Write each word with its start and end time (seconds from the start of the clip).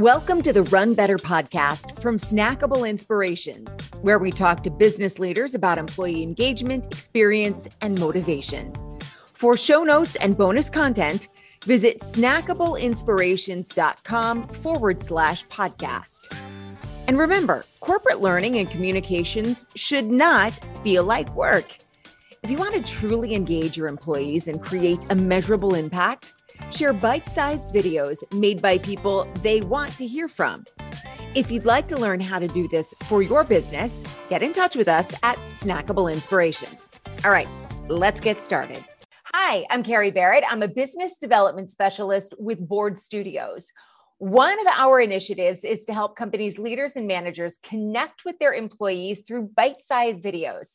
Welcome 0.00 0.42
to 0.42 0.52
the 0.54 0.62
Run 0.62 0.94
Better 0.94 1.18
podcast 1.18 2.00
from 2.00 2.16
Snackable 2.16 2.88
Inspirations, 2.88 3.90
where 4.00 4.18
we 4.18 4.30
talk 4.30 4.62
to 4.62 4.70
business 4.70 5.18
leaders 5.18 5.52
about 5.52 5.76
employee 5.76 6.22
engagement, 6.22 6.86
experience, 6.86 7.68
and 7.82 8.00
motivation. 8.00 8.72
For 9.34 9.58
show 9.58 9.82
notes 9.82 10.16
and 10.16 10.38
bonus 10.38 10.70
content, 10.70 11.28
visit 11.66 12.00
snackableinspirations.com 12.00 14.48
forward 14.48 15.02
slash 15.02 15.46
podcast. 15.48 16.46
And 17.06 17.18
remember, 17.18 17.66
corporate 17.80 18.22
learning 18.22 18.56
and 18.56 18.70
communications 18.70 19.66
should 19.74 20.06
not 20.06 20.58
feel 20.82 21.04
like 21.04 21.28
work. 21.36 21.76
If 22.42 22.50
you 22.50 22.56
want 22.56 22.74
to 22.74 22.82
truly 22.90 23.34
engage 23.34 23.76
your 23.76 23.88
employees 23.88 24.48
and 24.48 24.62
create 24.62 25.04
a 25.10 25.14
measurable 25.14 25.74
impact, 25.74 26.32
share 26.70 26.92
bite 26.92 27.28
sized 27.28 27.70
videos 27.70 28.18
made 28.34 28.60
by 28.60 28.78
people 28.78 29.26
they 29.42 29.60
want 29.60 29.92
to 29.92 30.06
hear 30.06 30.28
from. 30.28 30.64
If 31.34 31.50
you'd 31.50 31.64
like 31.64 31.86
to 31.88 31.96
learn 31.96 32.20
how 32.20 32.38
to 32.38 32.48
do 32.48 32.66
this 32.68 32.92
for 33.04 33.22
your 33.22 33.44
business, 33.44 34.02
get 34.28 34.42
in 34.42 34.52
touch 34.52 34.74
with 34.74 34.88
us 34.88 35.14
at 35.22 35.36
Snackable 35.54 36.12
Inspirations. 36.12 36.88
All 37.24 37.30
right, 37.30 37.48
let's 37.88 38.20
get 38.20 38.40
started. 38.40 38.84
Hi, 39.32 39.64
I'm 39.70 39.84
Carrie 39.84 40.10
Barrett. 40.10 40.42
I'm 40.48 40.62
a 40.62 40.68
business 40.68 41.18
development 41.18 41.70
specialist 41.70 42.34
with 42.38 42.58
Board 42.66 42.98
Studios. 42.98 43.72
One 44.18 44.58
of 44.60 44.66
our 44.66 45.00
initiatives 45.00 45.64
is 45.64 45.84
to 45.84 45.94
help 45.94 46.16
companies' 46.16 46.58
leaders 46.58 46.94
and 46.96 47.06
managers 47.06 47.58
connect 47.62 48.24
with 48.24 48.38
their 48.38 48.52
employees 48.52 49.22
through 49.26 49.50
bite 49.56 49.82
sized 49.86 50.22
videos. 50.22 50.66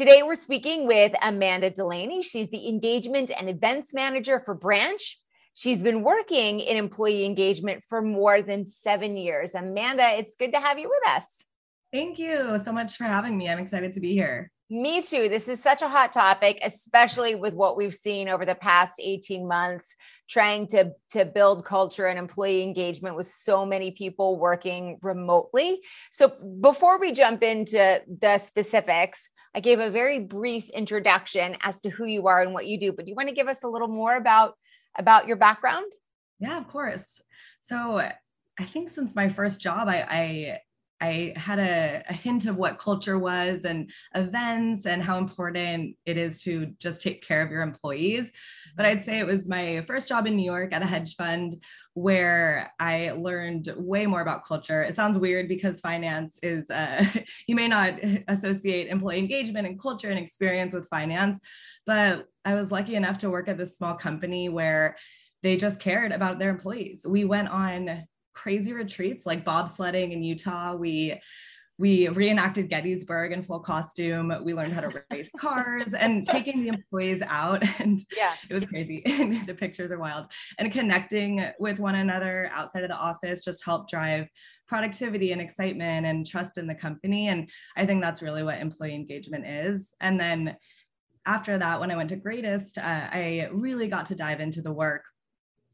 Today, 0.00 0.22
we're 0.22 0.34
speaking 0.34 0.86
with 0.86 1.12
Amanda 1.20 1.68
Delaney. 1.68 2.22
She's 2.22 2.48
the 2.48 2.66
engagement 2.66 3.30
and 3.38 3.50
events 3.50 3.92
manager 3.92 4.40
for 4.40 4.54
Branch. 4.54 5.20
She's 5.52 5.82
been 5.82 6.02
working 6.02 6.60
in 6.60 6.78
employee 6.78 7.26
engagement 7.26 7.84
for 7.86 8.00
more 8.00 8.40
than 8.40 8.64
seven 8.64 9.18
years. 9.18 9.54
Amanda, 9.54 10.08
it's 10.16 10.36
good 10.36 10.52
to 10.52 10.58
have 10.58 10.78
you 10.78 10.88
with 10.88 11.06
us. 11.06 11.44
Thank 11.92 12.18
you 12.18 12.58
so 12.64 12.72
much 12.72 12.96
for 12.96 13.04
having 13.04 13.36
me. 13.36 13.50
I'm 13.50 13.58
excited 13.58 13.92
to 13.92 14.00
be 14.00 14.14
here. 14.14 14.50
Me 14.70 15.02
too. 15.02 15.28
This 15.28 15.48
is 15.48 15.62
such 15.62 15.82
a 15.82 15.88
hot 15.88 16.14
topic, 16.14 16.60
especially 16.62 17.34
with 17.34 17.52
what 17.52 17.76
we've 17.76 17.94
seen 17.94 18.30
over 18.30 18.46
the 18.46 18.54
past 18.54 18.98
18 19.04 19.46
months, 19.46 19.96
trying 20.30 20.66
to, 20.68 20.92
to 21.10 21.26
build 21.26 21.66
culture 21.66 22.06
and 22.06 22.18
employee 22.18 22.62
engagement 22.62 23.16
with 23.16 23.30
so 23.30 23.66
many 23.66 23.90
people 23.90 24.38
working 24.38 24.98
remotely. 25.02 25.82
So, 26.10 26.28
before 26.62 26.98
we 26.98 27.12
jump 27.12 27.42
into 27.42 28.00
the 28.18 28.38
specifics, 28.38 29.28
I 29.54 29.60
gave 29.60 29.80
a 29.80 29.90
very 29.90 30.20
brief 30.20 30.68
introduction 30.70 31.56
as 31.62 31.80
to 31.82 31.90
who 31.90 32.04
you 32.04 32.28
are 32.28 32.40
and 32.40 32.54
what 32.54 32.66
you 32.66 32.78
do, 32.78 32.92
but 32.92 33.04
do 33.04 33.10
you 33.10 33.16
want 33.16 33.28
to 33.28 33.34
give 33.34 33.48
us 33.48 33.64
a 33.64 33.68
little 33.68 33.88
more 33.88 34.16
about 34.16 34.54
about 34.98 35.26
your 35.26 35.36
background? 35.36 35.90
Yeah, 36.38 36.58
of 36.58 36.68
course. 36.68 37.20
So 37.60 37.98
I 37.98 38.64
think 38.64 38.88
since 38.88 39.14
my 39.14 39.28
first 39.28 39.60
job, 39.60 39.88
I, 39.88 40.06
I 40.08 40.60
I 41.00 41.32
had 41.36 41.58
a, 41.58 42.02
a, 42.08 42.12
hint 42.12 42.46
of 42.46 42.56
what 42.56 42.78
culture 42.78 43.18
was 43.18 43.64
and 43.64 43.90
events 44.14 44.86
and 44.86 45.02
how 45.02 45.18
important 45.18 45.96
it 46.04 46.18
is 46.18 46.42
to 46.42 46.66
just 46.78 47.00
take 47.00 47.22
care 47.26 47.42
of 47.42 47.50
your 47.50 47.62
employees. 47.62 48.32
But 48.76 48.86
I'd 48.86 49.00
say 49.00 49.18
it 49.18 49.26
was 49.26 49.48
my 49.48 49.82
first 49.86 50.08
job 50.08 50.26
in 50.26 50.36
New 50.36 50.44
York 50.44 50.74
at 50.74 50.82
a 50.82 50.86
hedge 50.86 51.16
fund 51.16 51.56
where 51.94 52.72
I 52.78 53.12
learned 53.12 53.72
way 53.76 54.06
more 54.06 54.20
about 54.20 54.44
culture. 54.44 54.82
It 54.82 54.94
sounds 54.94 55.18
weird 55.18 55.48
because 55.48 55.80
finance 55.80 56.38
is, 56.42 56.70
uh, 56.70 57.04
you 57.46 57.54
may 57.54 57.68
not 57.68 57.98
associate 58.28 58.88
employee 58.88 59.18
engagement 59.18 59.66
and 59.66 59.80
culture 59.80 60.10
and 60.10 60.18
experience 60.18 60.74
with 60.74 60.88
finance, 60.88 61.40
but 61.86 62.26
I 62.44 62.54
was 62.54 62.70
lucky 62.70 62.94
enough 62.94 63.18
to 63.18 63.30
work 63.30 63.48
at 63.48 63.58
this 63.58 63.76
small 63.76 63.94
company 63.94 64.48
where 64.48 64.96
they 65.42 65.56
just 65.56 65.80
cared 65.80 66.12
about 66.12 66.38
their 66.38 66.50
employees. 66.50 67.06
We 67.08 67.24
went 67.24 67.48
on 67.48 68.04
crazy 68.32 68.72
retreats 68.72 69.26
like 69.26 69.44
bobsledding 69.44 70.12
in 70.12 70.22
Utah. 70.22 70.74
We 70.74 71.20
we 71.80 72.08
reenacted 72.08 72.68
Gettysburg 72.68 73.32
in 73.32 73.42
full 73.42 73.60
costume. 73.60 74.34
We 74.44 74.52
learned 74.52 74.74
how 74.74 74.82
to 74.82 75.02
race 75.10 75.30
cars 75.38 75.94
and 75.94 76.26
taking 76.26 76.60
the 76.60 76.68
employees 76.68 77.22
out. 77.22 77.64
And 77.80 77.98
yeah, 78.14 78.34
it 78.50 78.54
was 78.54 78.66
crazy. 78.66 79.02
And 79.06 79.46
the 79.46 79.54
pictures 79.54 79.90
are 79.90 79.98
wild. 79.98 80.26
And 80.58 80.70
connecting 80.70 81.42
with 81.58 81.78
one 81.78 81.94
another 81.94 82.50
outside 82.52 82.82
of 82.82 82.90
the 82.90 82.96
office 82.96 83.40
just 83.40 83.64
helped 83.64 83.90
drive 83.90 84.28
productivity 84.68 85.32
and 85.32 85.40
excitement 85.40 86.04
and 86.04 86.26
trust 86.26 86.58
in 86.58 86.66
the 86.66 86.74
company. 86.74 87.28
And 87.28 87.48
I 87.78 87.86
think 87.86 88.02
that's 88.02 88.20
really 88.20 88.42
what 88.42 88.58
employee 88.58 88.94
engagement 88.94 89.46
is. 89.46 89.88
And 90.00 90.20
then 90.20 90.56
after 91.24 91.56
that, 91.56 91.80
when 91.80 91.90
I 91.90 91.96
went 91.96 92.10
to 92.10 92.16
Greatest, 92.16 92.76
uh, 92.76 92.82
I 93.10 93.48
really 93.52 93.88
got 93.88 94.04
to 94.06 94.14
dive 94.14 94.40
into 94.40 94.60
the 94.60 94.72
work 94.72 95.04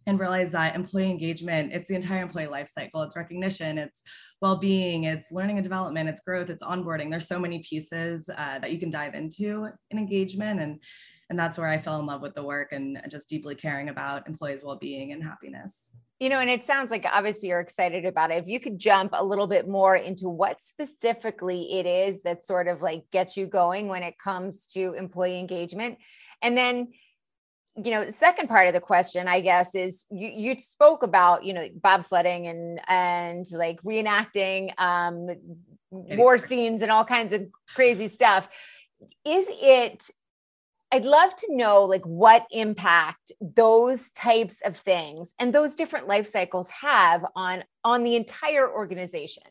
and 0.07 0.21
realize 0.21 0.53
that 0.53 0.75
employee 0.75 1.11
engagement 1.11 1.73
it's 1.73 1.89
the 1.89 1.95
entire 1.95 2.23
employee 2.23 2.47
life 2.47 2.71
cycle. 2.73 3.03
It's 3.03 3.17
recognition 3.17 3.79
it's 3.79 4.03
well-being 4.41 5.05
it's 5.05 5.33
learning 5.33 5.57
and 5.57 5.65
development 5.65 6.09
it's 6.09 6.21
growth 6.21 6.51
it's 6.51 6.63
onboarding. 6.63 7.11
There's 7.11 7.29
so 7.29 7.39
many 7.39 7.61
pieces 7.69 8.29
uh, 8.37 8.59
that 8.61 8.73
you 8.73 8.79
can 8.79 8.91
dive 8.91 9.15
into 9.15 9.69
in 9.91 9.99
engagement 9.99 10.61
and 10.61 10.81
and 11.29 11.37
that's 11.37 11.59
where 11.59 11.67
i 11.67 11.77
fell 11.77 11.99
in 11.99 12.07
love 12.07 12.23
with 12.23 12.35
the 12.35 12.43
work 12.43 12.71
and 12.71 13.03
just 13.11 13.29
deeply 13.29 13.57
caring 13.57 13.89
about 13.89 14.29
employees 14.29 14.63
well-being 14.63 15.13
and 15.13 15.23
happiness. 15.23 15.91
You 16.21 16.29
know 16.31 16.39
and 16.39 16.49
it 16.49 16.65
sounds 16.65 16.91
like 16.91 17.05
obviously 17.11 17.49
you're 17.49 17.61
excited 17.61 18.05
about 18.05 18.31
it. 18.31 18.43
If 18.43 18.49
you 18.49 18.61
could 18.61 18.79
jump 18.79 19.11
a 19.13 19.25
little 19.25 19.47
bit 19.47 19.69
more 19.69 19.97
into 19.97 20.29
what 20.29 20.61
specifically 20.61 21.79
it 21.79 21.87
is 21.87 22.23
that 22.23 22.45
sort 22.45 22.69
of 22.69 22.81
like 22.81 23.05
gets 23.11 23.37
you 23.37 23.47
going 23.47 23.89
when 23.89 24.03
it 24.03 24.19
comes 24.19 24.67
to 24.69 24.95
employee 24.95 25.39
engagement. 25.39 25.99
And 26.43 26.57
then 26.57 26.93
you 27.83 27.91
know, 27.91 28.09
second 28.09 28.49
part 28.49 28.69
of 28.69 28.75
the 28.75 28.81
question, 28.81 29.29
I 29.29 29.41
guess, 29.41 29.75
is 29.75 30.07
you, 30.11 30.29
you 30.29 30.61
spoke 30.61 31.03
about, 31.03 31.45
you 31.45 31.53
know, 31.53 31.69
bobsledding 31.81 32.49
and 32.49 32.81
and 32.89 33.47
like 33.53 33.83
reenacting 33.83 34.73
um, 34.79 35.29
war 35.91 36.39
scenes 36.39 36.83
and 36.83 36.91
all 36.91 37.05
kinds 37.05 37.33
of 37.33 37.47
crazy 37.75 38.09
stuff. 38.09 38.49
Is 39.25 39.47
it? 39.51 40.03
I'd 40.93 41.05
love 41.05 41.35
to 41.37 41.57
know 41.57 41.83
like 41.83 42.05
what 42.05 42.47
impact 42.51 43.33
those 43.41 44.11
types 44.13 44.61
of 44.65 44.77
things 44.77 45.35
and 45.39 45.53
those 45.53 45.75
different 45.75 46.07
life 46.07 46.29
cycles 46.29 46.71
have 46.71 47.27
on 47.35 47.65
on 47.85 48.05
the 48.05 48.17
entire 48.17 48.71
organization. 48.71 49.43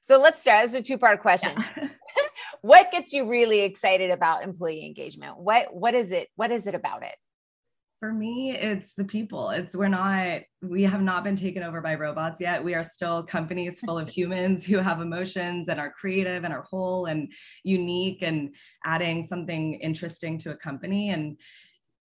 So 0.00 0.20
let's 0.20 0.40
start. 0.40 0.62
This 0.62 0.70
is 0.72 0.80
a 0.80 0.82
two 0.82 0.98
part 0.98 1.20
question. 1.20 1.52
Yeah. 1.56 1.88
what 2.62 2.90
gets 2.90 3.12
you 3.12 3.28
really 3.28 3.60
excited 3.60 4.10
about 4.10 4.42
employee 4.42 4.84
engagement? 4.84 5.38
What 5.38 5.72
what 5.74 5.94
is 5.94 6.12
it? 6.12 6.28
What 6.36 6.50
is 6.50 6.66
it 6.66 6.74
about 6.74 7.02
it? 7.02 7.14
For 7.98 8.12
me 8.12 8.52
it's 8.52 8.94
the 8.94 9.04
people. 9.04 9.50
It's 9.50 9.74
we're 9.74 9.88
not 9.88 10.42
we 10.62 10.82
have 10.84 11.02
not 11.02 11.24
been 11.24 11.36
taken 11.36 11.62
over 11.62 11.80
by 11.80 11.94
robots 11.96 12.40
yet. 12.40 12.62
We 12.62 12.74
are 12.74 12.84
still 12.84 13.22
companies 13.22 13.80
full 13.80 13.98
of 13.98 14.08
humans 14.18 14.64
who 14.64 14.78
have 14.78 15.00
emotions 15.00 15.68
and 15.68 15.80
are 15.80 15.90
creative 15.90 16.44
and 16.44 16.52
are 16.52 16.62
whole 16.62 17.06
and 17.06 17.32
unique 17.64 18.22
and 18.22 18.54
adding 18.84 19.26
something 19.26 19.74
interesting 19.74 20.38
to 20.38 20.52
a 20.52 20.56
company. 20.56 21.10
And 21.10 21.38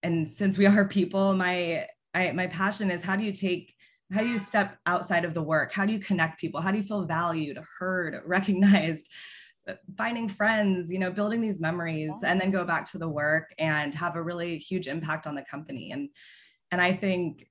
and 0.02 0.26
since 0.26 0.58
we 0.58 0.66
are 0.66 0.84
people 0.84 1.34
my 1.34 1.86
I, 2.12 2.32
my 2.32 2.46
passion 2.48 2.90
is 2.90 3.02
how 3.02 3.16
do 3.16 3.24
you 3.24 3.32
take 3.32 3.72
how 4.12 4.20
do 4.20 4.28
you 4.28 4.38
step 4.38 4.76
outside 4.86 5.24
of 5.24 5.34
the 5.34 5.42
work? 5.42 5.72
How 5.72 5.86
do 5.86 5.92
you 5.92 5.98
connect 5.98 6.40
people? 6.40 6.60
How 6.60 6.70
do 6.70 6.76
you 6.76 6.84
feel 6.84 7.04
valued 7.04 7.58
heard 7.78 8.20
recognized 8.26 9.08
finding 9.96 10.28
friends, 10.28 10.90
you 10.90 10.98
know, 10.98 11.10
building 11.10 11.40
these 11.40 11.60
memories 11.60 12.12
and 12.24 12.40
then 12.40 12.50
go 12.50 12.64
back 12.64 12.90
to 12.90 12.98
the 12.98 13.08
work 13.08 13.54
and 13.58 13.94
have 13.94 14.16
a 14.16 14.22
really 14.22 14.58
huge 14.58 14.88
impact 14.88 15.26
on 15.26 15.34
the 15.34 15.42
company. 15.42 15.90
And 15.92 16.08
and 16.70 16.80
I 16.80 16.92
think 16.92 17.46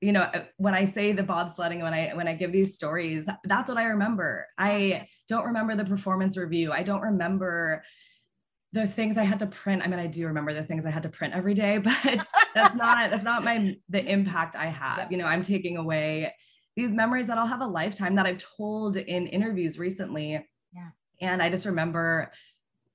you 0.00 0.12
know 0.12 0.22
uh, 0.22 0.44
when 0.56 0.74
i 0.74 0.84
say 0.84 1.12
the 1.12 1.22
bobsledding 1.22 1.82
when 1.82 1.92
i 1.92 2.10
when 2.14 2.26
i 2.26 2.34
give 2.34 2.52
these 2.52 2.74
stories 2.74 3.28
that's 3.44 3.68
what 3.68 3.78
i 3.78 3.84
remember. 3.84 4.46
I 4.56 5.06
don't 5.28 5.44
remember 5.44 5.76
the 5.76 5.84
performance 5.84 6.36
review. 6.36 6.72
I 6.72 6.82
don't 6.82 7.02
remember 7.02 7.82
the 8.72 8.86
things 8.86 9.18
i 9.18 9.24
had 9.24 9.40
to 9.40 9.46
print. 9.46 9.82
I 9.82 9.88
mean 9.88 10.00
i 10.00 10.06
do 10.06 10.26
remember 10.26 10.54
the 10.54 10.64
things 10.64 10.86
i 10.86 10.90
had 10.90 11.02
to 11.02 11.08
print 11.08 11.34
every 11.34 11.54
day 11.54 11.78
but 11.90 12.26
that's 12.54 12.74
not 12.74 13.10
that's 13.10 13.24
not 13.24 13.44
my 13.44 13.76
the 13.88 14.04
impact 14.04 14.56
i 14.56 14.66
have. 14.66 15.10
You 15.12 15.18
know 15.18 15.26
i'm 15.26 15.42
taking 15.42 15.76
away 15.76 16.34
these 16.76 16.92
memories 16.92 17.26
that 17.26 17.36
i'll 17.36 17.46
have 17.46 17.60
a 17.60 17.66
lifetime 17.66 18.14
that 18.14 18.26
i've 18.26 18.38
told 18.38 18.96
in 18.96 19.26
interviews 19.26 19.78
recently. 19.78 20.46
Yeah 20.72 20.90
and 21.20 21.42
I 21.42 21.50
just 21.50 21.66
remember, 21.66 22.32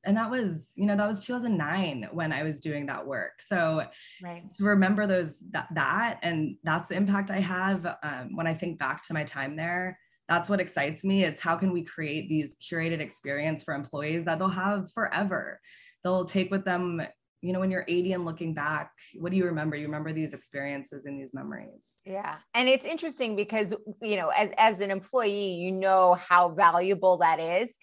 and 0.03 0.17
that 0.17 0.29
was, 0.29 0.71
you 0.75 0.85
know, 0.85 0.95
that 0.95 1.07
was 1.07 1.25
2009 1.25 2.09
when 2.11 2.31
I 2.31 2.43
was 2.43 2.59
doing 2.59 2.85
that 2.87 3.05
work. 3.05 3.41
So 3.41 3.85
right. 4.21 4.43
to 4.57 4.63
remember 4.63 5.07
those, 5.07 5.37
that, 5.51 5.67
that, 5.73 6.19
and 6.21 6.57
that's 6.63 6.87
the 6.87 6.95
impact 6.95 7.31
I 7.31 7.39
have 7.39 7.85
um, 8.03 8.35
when 8.35 8.47
I 8.47 8.53
think 8.53 8.79
back 8.79 9.05
to 9.07 9.13
my 9.13 9.23
time 9.23 9.55
there. 9.55 9.99
That's 10.27 10.49
what 10.49 10.59
excites 10.59 11.03
me. 11.03 11.23
It's 11.23 11.41
how 11.41 11.55
can 11.55 11.71
we 11.71 11.83
create 11.83 12.29
these 12.29 12.57
curated 12.57 12.99
experience 12.99 13.63
for 13.63 13.75
employees 13.75 14.25
that 14.25 14.39
they'll 14.39 14.47
have 14.47 14.91
forever. 14.91 15.59
They'll 16.03 16.25
take 16.25 16.49
with 16.49 16.65
them 16.65 17.01
you 17.45 17.53
know 17.53 17.59
when 17.59 17.69
you're 17.69 17.85
80 17.87 18.13
and 18.13 18.25
looking 18.25 18.53
back 18.55 18.91
what 19.19 19.31
do 19.31 19.37
you 19.37 19.45
remember 19.45 19.75
you 19.75 19.85
remember 19.85 20.11
these 20.11 20.33
experiences 20.33 21.05
and 21.05 21.19
these 21.19 21.33
memories 21.33 21.83
yeah 22.03 22.37
and 22.55 22.67
it's 22.67 22.85
interesting 22.85 23.35
because 23.35 23.73
you 24.01 24.15
know 24.15 24.29
as 24.29 24.49
as 24.57 24.79
an 24.79 24.89
employee 24.89 25.53
you 25.53 25.71
know 25.71 26.15
how 26.15 26.49
valuable 26.49 27.17
that 27.17 27.39
is 27.39 27.75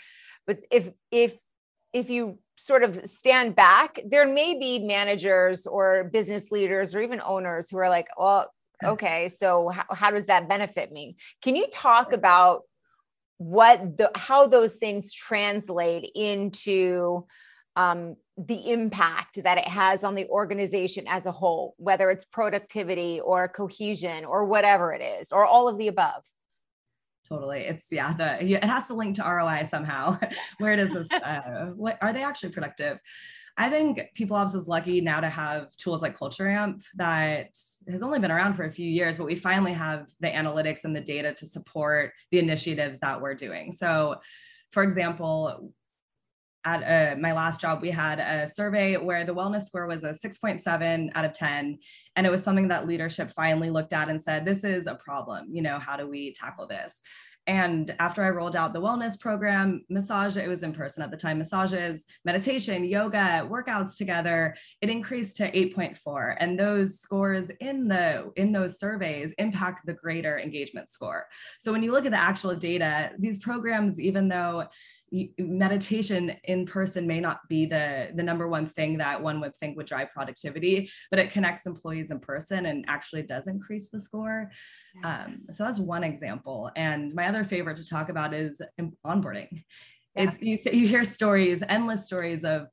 but 0.47 0.59
if 0.71 0.91
if 1.11 1.37
if 1.93 2.11
you 2.11 2.39
sort 2.59 2.83
of 2.83 3.09
stand 3.09 3.55
back, 3.55 4.01
there 4.07 4.27
may 4.27 4.59
be 4.59 4.79
managers 4.79 5.67
or 5.67 6.05
business 6.05 6.51
leaders 6.51 6.95
or 6.95 7.01
even 7.01 7.21
owners 7.25 7.69
who 7.71 7.77
are 7.79 7.89
like, 7.89 8.09
well, 8.17 8.53
okay, 8.85 9.29
so 9.29 9.69
how, 9.69 9.85
how 9.91 10.11
does 10.11 10.27
that 10.27 10.49
benefit 10.49 10.93
me? 10.93 11.17
Can 11.43 11.57
you 11.57 11.67
talk 11.73 12.13
about 12.13 12.63
what 13.39 13.99
the 13.99 14.11
how 14.15 14.47
those 14.47 14.77
things 14.77 15.13
translate 15.13 16.11
into 16.15 17.27
um, 17.75 18.17
the 18.37 18.71
impact 18.71 19.43
that 19.43 19.59
it 19.59 19.67
has 19.67 20.05
on 20.05 20.15
the 20.15 20.29
organization 20.29 21.05
as 21.09 21.27
a 21.27 21.33
whole, 21.33 21.75
whether 21.79 22.11
it's 22.11 22.25
productivity 22.25 23.21
or 23.21 23.49
cohesion 23.49 24.25
or 24.25 24.45
whatever 24.45 24.93
it 24.93 25.03
is, 25.03 25.33
or 25.33 25.45
all 25.45 25.69
of 25.69 25.79
the 25.79 25.89
above. 25.89 26.23
Totally. 27.33 27.61
It's 27.61 27.87
yeah, 27.91 28.13
the 28.13 28.45
it 28.45 28.65
has 28.65 28.89
to 28.89 28.95
link 28.95 29.17
to 29.17 29.23
ROI 29.23 29.67
somehow. 29.71 30.19
Where 30.59 30.77
does 30.77 30.93
this 30.93 31.11
uh, 31.11 31.71
what 31.75 31.97
are 32.03 32.13
they 32.13 32.23
actually 32.23 32.51
productive? 32.51 32.99
I 33.57 33.71
think 33.71 34.01
People 34.15 34.37
Ops 34.37 34.55
is 34.55 34.69
lucky 34.69 35.01
now 35.01 35.21
to 35.21 35.31
have 35.31 35.75
tools 35.77 36.03
like 36.03 36.15
Culture 36.15 36.49
Amp 36.49 36.83
that 36.97 37.57
has 37.89 38.03
only 38.03 38.19
been 38.19 38.31
around 38.31 38.55
for 38.55 38.65
a 38.65 38.71
few 38.71 38.89
years, 38.89 39.17
but 39.17 39.27
we 39.27 39.35
finally 39.35 39.73
have 39.73 40.09
the 40.21 40.29
analytics 40.29 40.85
and 40.85 40.95
the 40.95 41.01
data 41.01 41.33
to 41.35 41.47
support 41.47 42.13
the 42.31 42.39
initiatives 42.39 43.01
that 43.01 43.21
we're 43.21 43.35
doing. 43.35 43.73
So, 43.73 44.17
for 44.71 44.83
example, 44.83 45.73
at 46.65 46.83
uh, 46.83 47.19
my 47.19 47.33
last 47.33 47.61
job, 47.61 47.83
we 47.83 47.91
had 47.91 48.21
a 48.21 48.49
survey 48.51 48.97
where 48.97 49.25
the 49.25 49.35
wellness 49.35 49.63
score 49.63 49.87
was 49.87 50.05
a 50.05 50.13
6.7 50.13 51.11
out 51.15 51.25
of 51.25 51.33
10. 51.33 51.79
And 52.17 52.27
it 52.27 52.31
was 52.31 52.43
something 52.43 52.69
that 52.69 52.87
leadership 52.87 53.31
finally 53.33 53.71
looked 53.71 53.93
at 53.93 54.09
and 54.09 54.23
said, 54.23 54.45
this 54.45 54.65
is 54.65 54.87
a 54.87 54.95
problem. 54.95 55.49
You 55.51 55.63
know, 55.63 55.79
how 55.79 55.97
do 55.97 56.09
we 56.09 56.33
tackle 56.33 56.67
this? 56.67 57.01
And 57.49 57.93
after 57.99 58.23
I 58.23 58.31
rolled 58.31 58.55
out 58.55 58.73
the 58.73 58.81
wellness 58.81 59.19
program, 59.19 59.85
massage, 59.91 60.37
it 60.37 60.47
was 60.47 60.63
in 60.63 60.73
person 60.73 61.03
at 61.03 61.11
the 61.11 61.17
time, 61.17 61.39
massages, 61.39 62.05
meditation, 62.25 62.85
yoga, 62.85 63.49
workouts 63.51 63.97
together, 63.97 64.55
it 64.81 64.89
increased 64.89 65.37
to 65.39 65.51
8.4. 65.51 66.37
And 66.39 66.57
those 66.57 67.01
scores 67.01 67.51
in 67.61 67.89
the 67.89 68.31
in 68.37 68.53
those 68.53 68.79
surveys 68.79 69.33
impact 69.39 69.87
the 69.87 69.93
greater 69.93 70.39
engagement 70.39 70.89
score. 70.89 71.27
So 71.59 71.73
when 71.73 71.83
you 71.83 71.91
look 71.91 72.05
at 72.05 72.13
the 72.13 72.21
actual 72.21 72.55
data, 72.55 73.11
these 73.19 73.41
programs, 73.41 74.01
even 74.01 74.29
though 74.29 74.69
meditation 75.39 76.35
in 76.45 76.65
person 76.65 77.07
may 77.07 77.21
not 77.21 77.41
be 77.49 77.67
the 77.67 78.11
the 78.15 78.23
number 78.23 78.49
one 78.49 78.67
thing 78.67 78.97
that 78.97 79.23
one 79.23 79.41
would 79.41 79.55
think 79.57 79.77
would 79.77 79.87
drive 79.87 80.11
productivity 80.11 80.91
but 81.11 81.19
it 81.19 81.31
connects 81.31 81.67
employees 81.67 82.11
in 82.11 82.19
person 82.19 82.67
and 82.67 82.85
actually 82.89 83.23
does 83.23 83.47
increase 83.47 83.89
the 83.91 84.01
score 84.01 84.51
yeah. 85.03 85.25
um, 85.25 85.43
so 85.51 85.65
that's 85.65 85.79
one 85.79 86.03
example 86.03 86.71
and 86.77 87.13
my 87.15 87.27
other 87.27 87.45
favorite 87.45 87.77
to 87.77 87.87
talk 87.87 88.09
about 88.09 88.33
is 88.33 88.61
onboarding 89.05 89.49
yeah. 90.17 90.25
it's 90.25 90.39
you, 90.41 90.59
you 90.73 90.87
hear 90.87 91.05
stories 91.05 91.63
endless 91.69 92.07
stories 92.07 92.43
of 92.45 92.67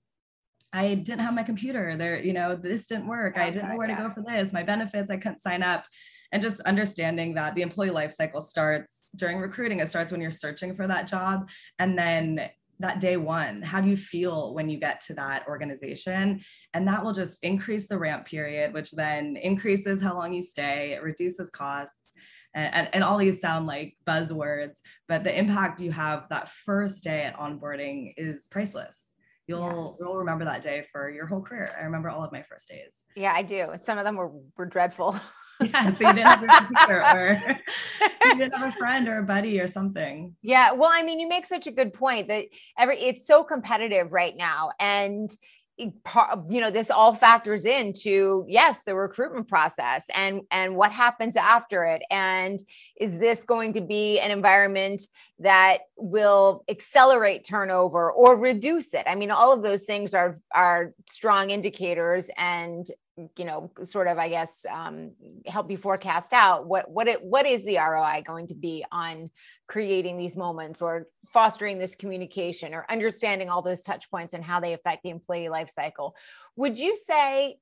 I 0.71 0.94
didn't 0.95 1.21
have 1.21 1.33
my 1.33 1.42
computer 1.42 1.97
there, 1.97 2.21
you 2.21 2.31
know, 2.31 2.56
this 2.56 2.85
didn't 2.85 3.07
work. 3.07 3.39
I 3.39 3.50
didn't 3.50 3.69
know 3.69 3.75
where 3.75 3.89
yeah. 3.89 3.97
to 3.97 4.03
go 4.03 4.13
for 4.13 4.21
this. 4.21 4.53
My 4.53 4.62
benefits, 4.62 5.09
I 5.09 5.18
couldn't 5.18 5.42
sign 5.42 5.63
up 5.63 5.83
and 6.31 6.41
just 6.41 6.61
understanding 6.61 7.33
that 7.33 7.55
the 7.55 7.61
employee 7.61 7.89
life 7.89 8.11
cycle 8.11 8.41
starts 8.41 9.03
during 9.15 9.37
recruiting 9.37 9.79
it 9.79 9.87
starts 9.87 10.11
when 10.11 10.21
you're 10.21 10.31
searching 10.31 10.75
for 10.75 10.87
that 10.87 11.07
job 11.07 11.49
and 11.79 11.97
then 11.97 12.49
that 12.79 12.99
day 12.99 13.17
one 13.17 13.61
how 13.61 13.81
do 13.81 13.89
you 13.89 13.97
feel 13.97 14.53
when 14.53 14.69
you 14.69 14.79
get 14.79 15.01
to 15.01 15.13
that 15.13 15.45
organization 15.47 16.39
and 16.73 16.87
that 16.87 17.03
will 17.03 17.13
just 17.13 17.43
increase 17.43 17.87
the 17.87 17.97
ramp 17.97 18.25
period 18.25 18.73
which 18.73 18.91
then 18.91 19.35
increases 19.37 20.01
how 20.01 20.13
long 20.13 20.31
you 20.31 20.41
stay 20.41 20.93
it 20.93 21.03
reduces 21.03 21.49
costs 21.49 22.13
and, 22.55 22.73
and, 22.73 22.89
and 22.93 23.03
all 23.03 23.17
these 23.17 23.41
sound 23.41 23.67
like 23.67 23.95
buzzwords 24.07 24.77
but 25.07 25.23
the 25.23 25.37
impact 25.37 25.81
you 25.81 25.91
have 25.91 26.25
that 26.29 26.49
first 26.65 27.03
day 27.03 27.23
at 27.23 27.37
onboarding 27.37 28.13
is 28.17 28.47
priceless 28.49 29.09
you'll 29.49 29.97
yeah. 29.99 30.05
you'll 30.05 30.17
remember 30.17 30.45
that 30.45 30.61
day 30.61 30.85
for 30.91 31.09
your 31.09 31.25
whole 31.25 31.41
career. 31.41 31.75
I 31.77 31.83
remember 31.83 32.09
all 32.09 32.23
of 32.23 32.31
my 32.31 32.43
first 32.43 32.69
days. 32.69 33.03
Yeah, 33.15 33.33
I 33.33 33.41
do. 33.41 33.73
Some 33.81 33.97
of 33.97 34.05
them 34.05 34.15
were 34.15 34.31
were 34.55 34.67
dreadful. 34.67 35.19
yeah, 35.61 35.85
so 35.85 36.07
you 36.07 36.13
didn't 36.13 36.27
have 36.27 36.44
a 36.44 36.47
computer 36.47 37.03
or 37.03 37.59
you 38.25 38.35
didn't 38.35 38.53
have 38.53 38.69
a 38.69 38.77
friend 38.77 39.07
or 39.07 39.19
a 39.19 39.23
buddy 39.23 39.59
or 39.59 39.67
something. 39.67 40.35
Yeah, 40.41 40.71
well, 40.71 40.89
I 40.91 41.03
mean, 41.03 41.19
you 41.19 41.27
make 41.27 41.45
such 41.45 41.67
a 41.67 41.71
good 41.71 41.94
point 41.94 42.27
that 42.29 42.45
every 42.77 43.00
it's 43.00 43.25
so 43.27 43.44
competitive 43.44 44.11
right 44.11 44.35
now, 44.35 44.71
and 44.79 45.35
you 45.79 46.59
know 46.59 46.69
this 46.69 46.91
all 46.91 47.15
factors 47.15 47.63
into 47.63 48.45
yes 48.50 48.83
the 48.83 48.94
recruitment 48.94 49.47
process 49.47 50.06
and 50.13 50.41
and 50.51 50.75
what 50.75 50.91
happens 50.91 51.38
after 51.38 51.85
it 51.85 52.01
and 52.11 52.61
is 53.00 53.17
this 53.17 53.44
going 53.44 53.71
to 53.71 53.79
be 53.79 54.19
an 54.19 54.29
environment 54.29 55.01
that 55.39 55.79
will 55.95 56.65
accelerate 56.69 57.45
turnover 57.45 58.11
or 58.11 58.35
reduce 58.35 58.94
it 58.94 59.03
i 59.07 59.15
mean 59.15 59.31
all 59.31 59.53
of 59.53 59.63
those 59.63 59.85
things 59.85 60.13
are 60.13 60.41
are 60.53 60.94
strong 61.09 61.50
indicators 61.50 62.29
and 62.35 62.91
you 63.38 63.45
know 63.45 63.71
sort 63.83 64.07
of 64.07 64.18
i 64.18 64.30
guess 64.30 64.66
um, 64.71 65.12
help 65.45 65.69
you 65.69 65.77
forecast 65.77 66.33
out 66.33 66.68
what 66.68 66.89
what 66.89 67.07
it 67.07 67.24
what 67.24 67.45
is 67.45 67.63
the 67.63 67.77
roi 67.77 68.21
going 68.25 68.48
to 68.48 68.56
be 68.56 68.86
on 68.92 69.30
creating 69.68 70.18
these 70.18 70.36
moments 70.36 70.81
or 70.81 71.07
fostering 71.31 71.77
this 71.77 71.95
communication 71.95 72.74
or 72.74 72.86
understanding 72.89 73.50
all 73.50 73.62
those 73.62 73.83
touch 73.83 74.10
points 74.10 74.33
and 74.33 74.44
how 74.44 74.60
they 74.60 74.74
affect 74.74 75.04
the 75.04 75.10
employee 75.10 75.50
life 75.50 75.71
cycle? 75.74 76.16
Would 76.56 76.77
you 76.77 76.98
say 77.07 77.57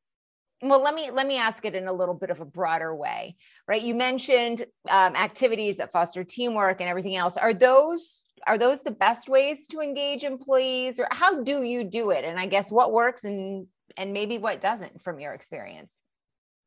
well 0.62 0.82
let 0.82 0.96
me 0.96 1.12
let 1.12 1.28
me 1.28 1.38
ask 1.38 1.66
it 1.66 1.76
in 1.76 1.88
a 1.88 1.94
little 1.94 2.16
bit 2.16 2.30
of 2.30 2.42
a 2.42 2.46
broader 2.46 2.96
way 2.96 3.36
right? 3.68 3.82
You 3.82 3.96
mentioned 3.96 4.66
um, 4.90 5.16
activities 5.16 5.78
that 5.78 5.92
foster 5.92 6.24
teamwork 6.24 6.80
and 6.80 6.90
everything 6.90 7.16
else. 7.16 7.38
Are 7.38 7.54
those 7.54 8.24
are 8.46 8.58
those 8.58 8.82
the 8.82 8.92
best 8.92 9.28
ways 9.28 9.68
to 9.68 9.82
engage 9.82 10.24
employees 10.24 11.00
or 11.00 11.08
how 11.12 11.44
do 11.44 11.64
you 11.64 11.84
do 11.84 12.12
it? 12.12 12.24
And 12.24 12.40
i 12.40 12.46
guess 12.46 12.72
what 12.72 12.92
works 12.92 13.24
and 13.24 13.68
and 13.98 14.14
maybe 14.14 14.38
what 14.38 14.62
doesn't 14.62 15.02
from 15.02 15.20
your 15.20 15.34
experience? 15.34 15.94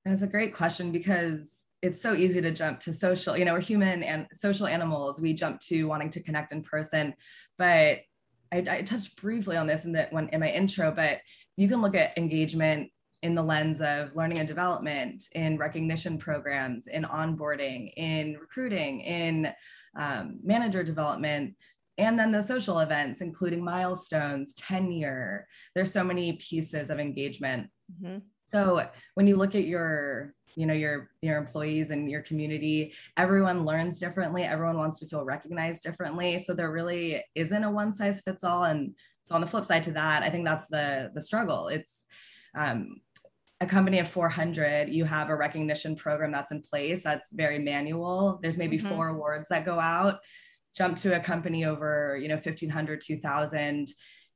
That's 0.05 0.23
a 0.23 0.27
great 0.27 0.55
question 0.55 0.93
because 0.93 1.59
it's 1.83 2.03
so 2.03 2.15
easy 2.15 2.41
to 2.43 2.51
jump 2.51 2.81
to 2.81 2.93
social 2.93 3.37
you 3.37 3.45
know 3.45 3.55
we're 3.55 3.61
human 3.61 4.03
and 4.03 4.27
social 4.33 4.67
animals. 4.67 5.21
We 5.21 5.33
jump 5.33 5.61
to 5.61 5.85
wanting 5.85 6.11
to 6.11 6.23
connect 6.23 6.53
in 6.53 6.63
person. 6.63 7.15
But 7.57 8.01
I, 8.53 8.65
I 8.69 8.83
touched 8.83 9.17
briefly 9.21 9.57
on 9.57 9.67
this 9.67 9.85
in 9.85 9.93
that 9.93 10.13
one 10.13 10.29
in 10.33 10.41
my 10.41 10.51
intro 10.51 10.91
but 10.91 11.21
you 11.57 11.69
can 11.69 11.81
look 11.81 11.95
at 11.95 12.17
engagement 12.19 12.91
in 13.23 13.35
the 13.35 13.43
lens 13.43 13.81
of 13.81 14.17
learning 14.17 14.39
and 14.39 14.49
development 14.49 15.23
in 15.33 15.59
recognition 15.59 16.19
programs 16.19 16.87
in 16.87 17.05
onboarding 17.05 17.93
in 17.97 18.37
recruiting 18.41 19.01
in 19.01 19.53
um, 19.97 20.39
manager 20.43 20.83
development 20.83 21.55
and 22.01 22.19
then 22.19 22.33
the 22.33 22.43
social 22.43 22.81
events 22.81 23.21
including 23.21 23.63
milestones 23.63 24.55
tenure. 24.55 25.47
There's 25.75 25.93
so 25.93 26.05
many 26.05 26.33
pieces 26.35 26.91
of 26.91 26.99
engagement. 26.99 27.69
Mm-hmm. 27.91 28.19
so 28.45 28.89
when 29.15 29.27
you 29.27 29.37
look 29.37 29.57
at 29.57 29.65
your 29.65 30.33
you 30.55 30.67
know 30.67 30.75
your 30.75 31.11
your 31.23 31.39
employees 31.39 31.91
and 31.91 32.11
your 32.11 32.23
community 32.23 32.93
everyone 33.17 33.65
learns 33.65 33.99
differently. 33.99 34.43
Everyone 34.45 34.79
wants 34.79 35.01
to 35.01 35.07
feel 35.07 35.25
recognized 35.25 35.83
differently. 35.83 36.39
So 36.39 36.55
there 36.55 36.71
really 36.71 37.23
isn't 37.35 37.65
a 37.65 37.71
one 37.71 37.93
size 37.93 38.21
fits 38.21 38.45
all. 38.45 38.65
And 38.65 38.95
so 39.25 39.35
on 39.35 39.41
the 39.41 39.47
flip 39.47 39.65
side 39.65 39.83
to 39.85 39.93
that 39.93 40.23
i 40.23 40.31
think 40.31 40.45
that's 40.45 40.67
the 40.69 41.11
the 41.15 41.21
struggle. 41.21 41.69
It's 41.69 42.05
um, 42.57 42.97
a 43.61 43.67
company 43.67 43.99
of 43.99 44.09
400 44.09 44.89
you 44.89 45.05
have 45.05 45.29
a 45.29 45.37
recognition 45.37 45.95
program 45.95 46.33
that's 46.33 46.51
in 46.51 46.63
place 46.63 47.03
that's 47.03 47.33
very 47.33 47.59
manual. 47.59 48.39
There's 48.43 48.59
maybe 48.59 48.79
mm-hmm. 48.79 48.89
four 48.89 49.09
awards 49.09 49.47
that 49.51 49.65
go 49.67 49.79
out 49.79 50.21
jump 50.77 50.97
to 50.97 51.17
a 51.17 51.21
company 51.21 51.65
over 51.65 52.19
you 52.21 52.29
know 52.29 52.35
1500 52.35 53.01
2000 53.01 53.89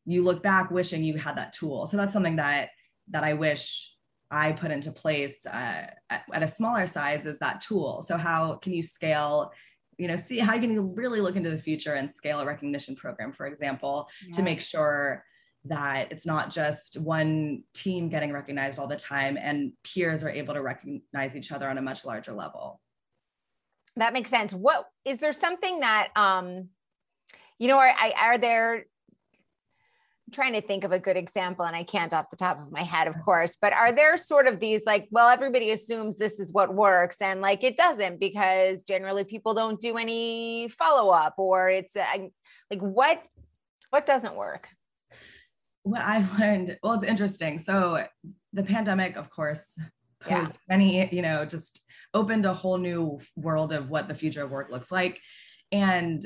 you 0.07 0.23
look 0.23 0.43
back 0.43 0.71
wishing 0.71 1.03
you 1.03 1.17
had 1.17 1.37
that 1.37 1.53
tool 1.53 1.87
so 1.87 1.97
that's 1.97 2.13
something 2.13 2.37
that 2.37 2.71
that 3.09 3.25
i 3.25 3.33
wish 3.33 3.95
I 4.31 4.53
put 4.53 4.73
into 4.73 4.91
place 4.91 5.47
uh, 5.47 5.87
at, 6.11 6.25
at, 6.33 6.43
a 6.43 6.49
smaller 6.49 6.87
size 6.87 7.25
is 7.25 7.39
that 7.39 7.61
tool. 7.61 8.03
So 8.03 8.17
how 8.17 8.57
can 8.57 8.73
you 8.73 8.83
scale? 8.83 9.53
You 9.97 10.09
know, 10.09 10.17
see 10.17 10.39
how 10.39 10.59
can 10.59 10.73
you 10.73 10.83
really 10.83 11.21
look 11.21 11.37
into 11.37 11.51
the 11.51 11.59
future 11.59 11.95
and 11.95 12.11
scale 12.11 12.41
a 12.41 12.45
recognition 12.45 12.97
program, 12.97 13.33
for 13.33 13.47
example, 13.47 14.09
yes. 14.27 14.37
to 14.37 14.43
make 14.43 14.61
sure 14.61 15.25
that 15.67 16.11
it's 16.11 16.27
not 16.27 16.51
just 16.51 16.99
one 16.99 17.63
team 17.75 18.09
getting 18.09 18.33
recognized 18.33 18.79
all 18.79 18.89
the 18.89 18.97
time 18.97 19.39
and 19.41 19.73
peers 19.85 20.25
are 20.25 20.31
able 20.31 20.53
to 20.53 20.63
recognize 20.63 21.37
each 21.37 21.53
other 21.53 21.69
on 21.69 21.79
a 21.79 21.83
much 21.83 22.05
larger 22.05 22.33
level. 22.33 22.81
That 23.97 24.13
makes 24.13 24.31
sense. 24.31 24.53
What 24.53 24.87
is 25.05 25.21
there 25.21 25.33
something 25.33 25.81
that 25.81 26.09
um, 26.17 26.69
you 27.59 27.69
know, 27.69 27.79
are, 27.79 27.95
are 28.19 28.39
there 28.39 28.87
trying 30.33 30.55
to 30.55 30.61
think 30.61 30.85
of 30.85 30.93
a 30.93 30.99
good 30.99 31.17
example 31.17 31.65
and 31.65 31.77
I 31.77 31.85
can't 31.85 32.13
off 32.13 32.31
the 32.31 32.37
top 32.37 32.61
of 32.61 32.73
my 32.73 32.83
head, 32.83 33.07
of 33.07 33.15
course, 33.25 33.57
but 33.61 33.73
are 33.73 33.93
there 33.93 34.19
sort 34.19 34.49
of 34.49 34.59
these 34.59 34.83
like, 34.85 35.07
well, 35.11 35.29
everybody 35.29 35.71
assumes 35.71 36.17
this 36.17 36.41
is 36.41 36.53
what 36.53 36.75
works 36.75 37.19
and 37.21 37.41
like 37.41 37.63
it 37.63 37.77
doesn't 37.77 38.19
because 38.19 38.83
generally 38.83 39.25
people 39.25 39.55
don't 39.55 39.81
do 39.81 39.97
any 39.97 40.69
follow 40.69 41.11
up 41.11 41.35
or 41.37 41.69
it's 41.69 41.95
uh, 41.95 42.05
like 42.71 42.81
what 42.81 43.23
what 43.91 44.07
doesn't 44.07 44.35
work? 44.35 44.69
What 45.85 46.01
I've 46.01 46.39
learned, 46.41 46.79
well, 46.83 46.95
it's 46.95 47.05
interesting. 47.05 47.59
So 47.61 48.05
the 48.53 48.63
pandemic, 48.63 49.17
of 49.17 49.31
course, 49.31 49.79
posed 50.21 50.31
yeah. 50.31 50.49
many, 50.69 51.15
you 51.15 51.23
know, 51.23 51.45
just 51.45 51.84
opened 52.15 52.47
a 52.47 52.55
whole 52.55 52.79
new 52.79 53.21
world 53.37 53.73
of 53.73 53.91
what 53.91 54.09
the 54.09 54.15
future 54.15 54.43
of 54.43 54.51
work 54.51 54.71
looks 54.71 54.91
like. 54.91 55.21
And 55.73 56.25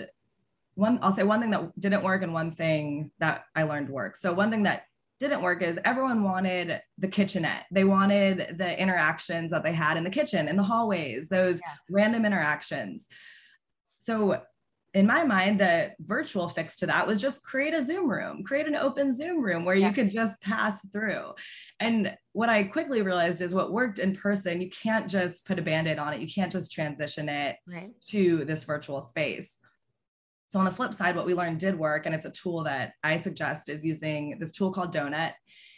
one 0.75 0.97
i'll 1.03 1.13
say 1.13 1.25
one 1.25 1.41
thing 1.41 1.51
that 1.51 1.69
didn't 1.81 2.05
work 2.05 2.23
and 2.23 2.33
one 2.33 2.53
thing 2.53 3.11
that 3.19 3.43
i 3.57 3.65
learned 3.65 3.89
works 3.89 4.21
so 4.21 4.33
one 4.33 4.49
thing 4.49 4.63
that 4.63 4.85
didn't 5.19 5.43
work 5.43 5.63
is 5.63 5.79
everyone 5.85 6.23
wanted 6.23 6.81
the 6.99 7.09
kitchenette. 7.09 7.67
They 7.71 7.85
wanted 7.85 8.57
the 8.57 8.81
interactions 8.81 9.51
that 9.51 9.65
they 9.65 9.73
had 9.73 9.97
in 9.97 10.05
the 10.05 10.11
kitchen, 10.11 10.49
in 10.49 10.57
the 10.57 10.63
hallways, 10.63 11.29
those 11.29 11.57
yeah. 11.57 11.75
random 11.91 12.25
interactions. 12.25 13.07
So 13.99 14.43
in 14.95 15.07
my 15.07 15.23
mind, 15.23 15.61
the 15.61 15.93
virtual 16.01 16.49
fix 16.49 16.77
to 16.77 16.87
that 16.87 17.07
was 17.07 17.21
just 17.21 17.45
create 17.45 17.75
a 17.75 17.85
Zoom 17.85 18.09
room, 18.09 18.43
create 18.43 18.67
an 18.67 18.75
open 18.75 19.15
Zoom 19.15 19.43
room 19.43 19.65
where 19.65 19.77
yeah. 19.77 19.89
you 19.89 19.93
could 19.93 20.11
just 20.11 20.41
pass 20.41 20.81
through. 20.91 21.35
And 21.79 22.17
what 22.33 22.49
I 22.49 22.63
quickly 22.65 23.03
realized 23.03 23.43
is 23.43 23.55
what 23.55 23.73
worked 23.73 23.99
in 23.99 24.17
person, 24.17 24.61
you 24.61 24.71
can't 24.71 25.09
just 25.09 25.47
put 25.47 25.59
a 25.59 25.63
band 25.63 25.89
aid 25.89 25.99
on 25.99 26.15
it, 26.15 26.21
you 26.21 26.29
can't 26.29 26.51
just 26.51 26.73
transition 26.73 27.29
it 27.29 27.57
right. 27.67 27.91
to 28.09 28.45
this 28.47 28.65
virtual 28.65 29.01
space. 29.01 29.59
So 30.49 30.59
on 30.59 30.65
the 30.65 30.71
flip 30.71 30.95
side, 30.95 31.15
what 31.15 31.27
we 31.27 31.35
learned 31.35 31.61
did 31.61 31.79
work, 31.79 32.07
and 32.07 32.15
it's 32.15 32.25
a 32.25 32.31
tool 32.31 32.65
that 32.65 32.93
I 33.05 33.19
suggest 33.19 33.69
is 33.69 33.85
using 33.85 34.39
this 34.41 34.53
tool 34.53 34.73
called 34.73 34.95
Donut. 34.95 35.33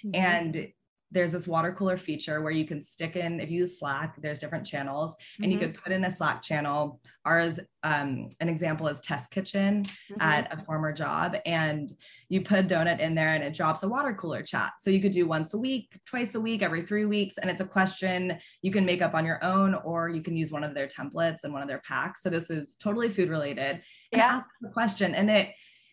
Mm-hmm. 0.04 0.14
And 0.14 0.68
there's 1.12 1.32
this 1.32 1.48
water 1.48 1.72
cooler 1.72 1.96
feature 1.96 2.40
where 2.40 2.52
you 2.52 2.64
can 2.64 2.80
stick 2.80 3.16
in 3.16 3.40
if 3.40 3.50
you 3.50 3.60
use 3.60 3.78
slack 3.78 4.14
there's 4.20 4.38
different 4.38 4.66
channels 4.66 5.12
mm-hmm. 5.12 5.44
and 5.44 5.52
you 5.52 5.58
mm-hmm. 5.58 5.72
could 5.72 5.82
put 5.82 5.92
in 5.92 6.04
a 6.04 6.10
slack 6.10 6.42
channel 6.42 7.00
ours 7.24 7.60
um, 7.82 8.28
an 8.40 8.48
example 8.48 8.86
is 8.88 9.00
test 9.00 9.30
kitchen 9.30 9.84
mm-hmm. 9.84 10.20
at 10.20 10.52
a 10.52 10.62
former 10.64 10.92
job 10.92 11.36
and 11.46 11.92
you 12.28 12.40
put 12.40 12.58
a 12.58 12.62
donut 12.62 13.00
in 13.00 13.14
there 13.14 13.34
and 13.34 13.44
it 13.44 13.54
drops 13.54 13.82
a 13.82 13.88
water 13.88 14.14
cooler 14.14 14.42
chat 14.42 14.72
so 14.78 14.90
you 14.90 15.00
could 15.00 15.12
do 15.12 15.26
once 15.26 15.54
a 15.54 15.58
week 15.58 15.98
twice 16.06 16.34
a 16.34 16.40
week 16.40 16.62
every 16.62 16.82
three 16.82 17.04
weeks 17.04 17.38
and 17.38 17.50
it's 17.50 17.60
a 17.60 17.66
question 17.66 18.38
you 18.62 18.70
can 18.70 18.84
make 18.84 19.02
up 19.02 19.14
on 19.14 19.24
your 19.24 19.42
own 19.44 19.74
or 19.74 20.08
you 20.08 20.22
can 20.22 20.36
use 20.36 20.52
one 20.52 20.64
of 20.64 20.74
their 20.74 20.86
templates 20.86 21.38
and 21.44 21.52
one 21.52 21.62
of 21.62 21.68
their 21.68 21.80
packs 21.80 22.22
so 22.22 22.30
this 22.30 22.50
is 22.50 22.76
totally 22.76 23.08
food 23.08 23.28
related 23.28 23.82
and 24.12 24.18
yeah. 24.20 24.26
ask 24.26 24.46
the 24.60 24.68
question 24.68 25.14
and 25.14 25.30
it 25.30 25.50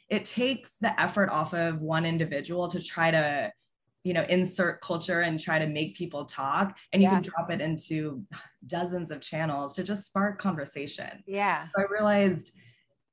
it 0.09 0.23
takes 0.23 0.77
the 0.77 0.99
effort 1.01 1.29
off 1.29 1.53
of 1.53 1.81
one 1.81 2.05
individual 2.05 2.69
to 2.69 2.81
try 2.81 3.11
to 3.11 3.51
you 4.07 4.13
know 4.13 4.25
insert 4.29 4.79
culture 4.79 5.19
and 5.21 5.37
try 5.37 5.59
to 5.59 5.67
make 5.67 5.97
people 5.97 6.23
talk. 6.23 6.77
And 6.93 7.01
you 7.01 7.09
yeah. 7.09 7.15
can 7.15 7.23
drop 7.23 7.51
it 7.51 7.59
into 7.59 8.23
dozens 8.65 9.11
of 9.11 9.19
channels 9.19 9.73
to 9.73 9.83
just 9.83 10.05
spark 10.05 10.39
conversation. 10.39 11.23
Yeah. 11.27 11.67
So 11.75 11.83
i 11.83 11.85
realized 11.91 12.51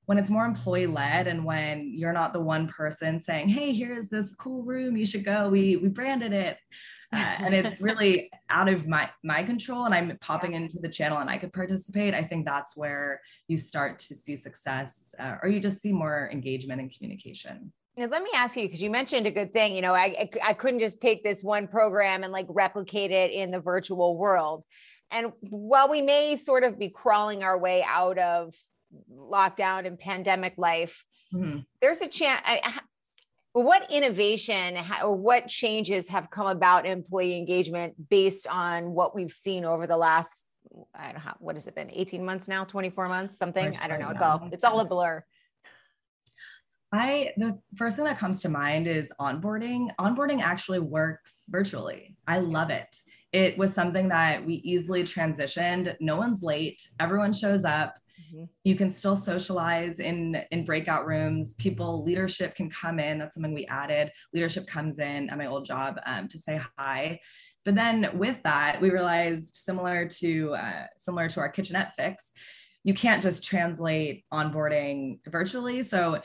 when 0.07 0.19
it's 0.19 0.31
more 0.31 0.45
employee 0.45 0.87
led 0.87 1.27
and 1.27 1.45
when 1.45 1.93
you're 1.97 2.13
not 2.13 2.33
the 2.33 2.41
one 2.41 2.69
person 2.69 3.19
saying 3.19 3.49
hey 3.49 3.73
here's 3.73 4.09
this 4.09 4.35
cool 4.37 4.63
room 4.63 4.97
you 4.97 5.07
should 5.07 5.25
go. 5.25 5.49
We 5.49 5.77
we 5.77 5.89
branded 5.89 6.33
it. 6.33 6.59
Uh, 7.13 7.35
and 7.39 7.55
it's 7.55 7.81
really 7.89 8.31
out 8.51 8.69
of 8.69 8.87
my 8.87 9.11
my 9.25 9.43
control 9.43 9.85
and 9.85 9.95
i'm 9.95 10.17
popping 10.21 10.53
yeah. 10.53 10.61
into 10.61 10.79
the 10.81 10.89
channel 10.89 11.19
and 11.19 11.29
i 11.29 11.37
could 11.37 11.53
participate. 11.53 12.15
I 12.15 12.23
think 12.23 12.47
that's 12.47 12.77
where 12.77 13.21
you 13.49 13.57
start 13.57 13.99
to 14.01 14.15
see 14.15 14.37
success 14.37 15.13
uh, 15.19 15.37
or 15.43 15.49
you 15.49 15.59
just 15.59 15.83
see 15.83 15.93
more 15.93 16.31
engagement 16.33 16.81
and 16.81 16.95
communication 16.95 17.73
now, 17.97 18.07
let 18.07 18.23
me 18.23 18.31
ask 18.35 18.57
you 18.57 18.65
because 18.65 18.83
you 18.83 18.91
mentioned 18.91 19.27
a 19.27 19.31
good 19.31 19.53
thing. 19.53 19.75
You 19.75 19.83
know, 19.83 19.95
I, 19.95 20.29
I 20.43 20.53
couldn't 20.53 20.81
just 20.81 21.01
take 21.01 21.23
this 21.23 21.43
one 21.43 21.69
program 21.69 22.25
and 22.25 22.33
like 22.33 22.47
replicate 22.49 23.13
it 23.13 23.31
in 23.31 23.51
the 23.51 23.61
virtual 23.61 24.17
world. 24.17 24.65
And 25.11 25.33
while 25.41 25.89
we 25.89 26.03
may 26.03 26.37
sort 26.37 26.65
of 26.65 26.79
be 26.79 26.89
crawling 26.89 27.45
our 27.45 27.57
way 27.57 27.85
out 27.87 28.19
of 28.19 28.55
lockdown 29.13 29.87
and 29.87 29.99
pandemic 29.99 30.55
life, 30.57 31.05
mm-hmm. 31.33 31.61
there's 31.81 32.01
a 32.01 32.09
chance. 32.09 32.43
what 33.53 33.89
innovation 33.93 34.77
or 35.01 35.17
what 35.17 35.47
changes 35.47 36.09
have 36.09 36.31
come 36.31 36.49
about 36.49 36.87
employee 36.87 37.39
engagement 37.39 37.95
based 38.11 38.49
on 38.49 38.91
what 38.91 39.15
we've 39.15 39.31
seen 39.31 39.65
over 39.65 39.87
the 39.87 39.97
last 39.97 40.45
I 40.93 41.13
don't 41.13 41.25
know 41.25 41.33
what 41.39 41.55
has 41.55 41.69
it 41.69 41.77
been 41.77 41.91
18 41.93 42.25
months 42.25 42.49
now 42.49 42.65
24 42.65 43.09
months 43.09 43.39
something 43.39 43.77
I 43.77 43.87
don't 43.87 44.01
know 44.01 44.09
it's 44.09 44.21
all 44.21 44.49
it's 44.51 44.65
all 44.65 44.81
a 44.81 44.85
blur 44.85 45.23
I 46.95 47.33
the 47.37 47.59
first 47.75 47.97
thing 47.97 48.05
that 48.05 48.19
comes 48.19 48.41
to 48.43 48.49
mind 48.49 48.87
is 48.87 49.13
onboarding. 49.21 49.89
Onboarding 49.99 50.41
actually 50.41 50.79
works 50.79 51.43
virtually. 51.49 52.17
I 52.29 52.39
love 52.39 52.71
it. 52.71 52.95
It 53.33 53.59
was 53.59 53.75
something 53.75 54.09
that 54.11 54.47
we 54.47 54.55
easily 54.55 55.03
transitioned. 55.03 55.97
No 56.01 56.17
one's 56.17 56.41
late. 56.41 56.81
Everyone 57.01 57.33
shows 57.33 57.65
up. 57.65 57.97
Mm-hmm. 58.21 58.45
You 58.63 58.77
can 58.77 58.93
still 58.93 59.17
socialize 59.17 59.99
in 59.99 60.41
in 60.53 60.65
breakout 60.65 61.05
rooms. 61.05 61.55
People 61.55 62.05
leadership 62.05 62.55
can 62.55 62.71
come 62.71 63.01
in. 63.01 63.19
That's 63.19 63.35
something 63.35 63.55
we 63.55 63.67
added. 63.67 64.13
Leadership 64.33 64.69
comes 64.69 65.01
in 65.01 65.31
at 65.31 65.37
my 65.37 65.47
old 65.47 65.65
job 65.65 65.99
um, 66.07 66.29
to 66.29 66.39
say 66.39 66.61
hi. 66.79 67.19
But 67.65 67.75
then 67.75 68.11
with 68.15 68.41
that, 68.45 68.81
we 68.81 68.91
realized 68.91 69.57
similar 69.57 70.07
to 70.21 70.55
uh, 70.55 70.87
similar 70.97 71.29
to 71.31 71.41
our 71.41 71.49
kitchenette 71.49 71.97
fix, 71.97 72.31
you 72.85 72.93
can't 72.93 73.23
just 73.23 73.43
translate 73.43 74.25
onboarding 74.33 75.19
virtually. 75.27 75.83
So 75.83 76.21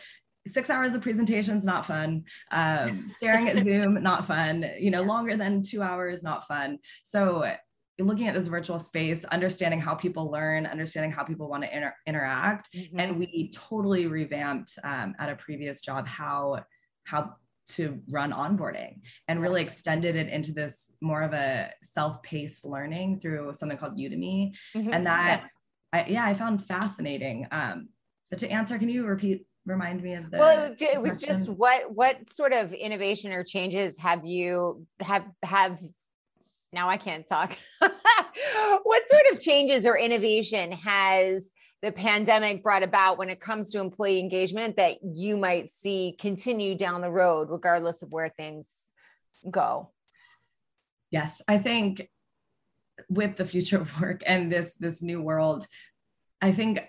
six 0.48 0.70
hours 0.70 0.96
of 0.96 1.02
presentations 1.02 1.64
not 1.64 1.86
fun 1.86 2.24
um, 2.52 3.08
staring 3.18 3.48
at 3.50 3.64
zoom 3.64 4.02
not 4.02 4.26
fun 4.26 4.70
you 4.80 4.92
know 4.92 5.02
longer 5.02 5.38
than 5.38 5.62
two 5.62 5.82
hours 5.82 6.24
not 6.24 6.48
fun 6.48 6.78
so 7.04 7.46
looking 8.00 8.28
at 8.28 8.34
this 8.34 8.48
virtual 8.48 8.80
space 8.80 9.26
understanding 9.26 9.80
how 9.80 9.94
people 9.94 10.32
learn 10.32 10.66
understanding 10.66 11.12
how 11.12 11.24
people 11.24 11.50
want 11.50 11.64
to 11.64 11.76
inter- 11.76 11.96
interact 12.06 12.70
mm-hmm. 12.74 13.00
and 13.00 13.20
we 13.20 13.52
totally 13.54 14.08
revamped 14.08 14.78
um, 14.84 15.14
at 15.20 15.30
a 15.30 15.36
previous 15.36 15.82
job 15.82 16.08
how 16.08 16.64
how 17.04 17.34
to 17.68 18.02
run 18.12 18.32
onboarding 18.32 19.00
and 19.28 19.42
really 19.42 19.62
extended 19.62 20.16
it 20.16 20.28
into 20.28 20.52
this 20.52 20.92
more 21.02 21.22
of 21.22 21.34
a 21.34 21.70
self-paced 21.84 22.66
learning 22.66 23.20
through 23.20 23.54
something 23.54 23.78
called 23.78 23.98
udemy 23.98 24.54
mm-hmm. 24.76 24.92
and 24.94 25.06
that 25.06 25.44
yeah. 25.94 26.00
I, 26.00 26.06
yeah 26.10 26.26
i 26.26 26.34
found 26.34 26.66
fascinating 26.66 27.48
um, 27.52 27.90
but 28.30 28.40
to 28.40 28.50
answer 28.50 28.78
can 28.78 28.90
you 28.90 29.06
repeat 29.06 29.46
remind 29.70 30.02
me 30.02 30.16
of 30.16 30.30
the 30.32 30.38
well 30.38 30.72
it, 30.72 30.82
it 30.82 31.02
was 31.02 31.18
just 31.18 31.48
what 31.48 31.94
what 31.94 32.18
sort 32.32 32.54
of 32.54 32.74
innovation 32.74 33.32
or 33.32 33.44
changes 33.44 33.98
have 33.98 34.26
you 34.26 34.86
have 35.00 35.24
have 35.44 35.80
now 36.74 36.90
i 36.90 36.98
can't 36.98 37.28
talk. 37.28 37.58
What 38.84 39.04
sort 39.10 39.34
of 39.34 39.42
changes 39.42 39.86
or 39.86 39.98
innovation 39.98 40.72
has 40.72 41.50
the 41.82 41.92
pandemic 41.92 42.64
brought 42.64 42.84
about 42.84 43.18
when 43.18 43.30
it 43.30 43.40
comes 43.40 43.72
to 43.72 43.80
employee 43.80 44.20
engagement 44.20 44.78
that 44.78 44.98
you 45.04 45.36
might 45.36 45.70
see 45.70 46.16
continue 46.18 46.76
down 46.76 47.02
the 47.02 47.12
road 47.12 47.50
regardless 47.50 48.02
of 48.02 48.12
where 48.12 48.30
things 48.30 48.68
go? 49.52 49.92
Yes 51.12 51.42
i 51.48 51.58
think 51.58 52.10
with 53.10 53.36
the 53.36 53.46
future 53.46 53.82
of 53.82 54.02
work 54.02 54.22
and 54.26 54.52
this 54.52 54.76
this 54.76 55.02
new 55.02 55.22
world 55.22 55.66
i 56.42 56.52
think 56.52 56.82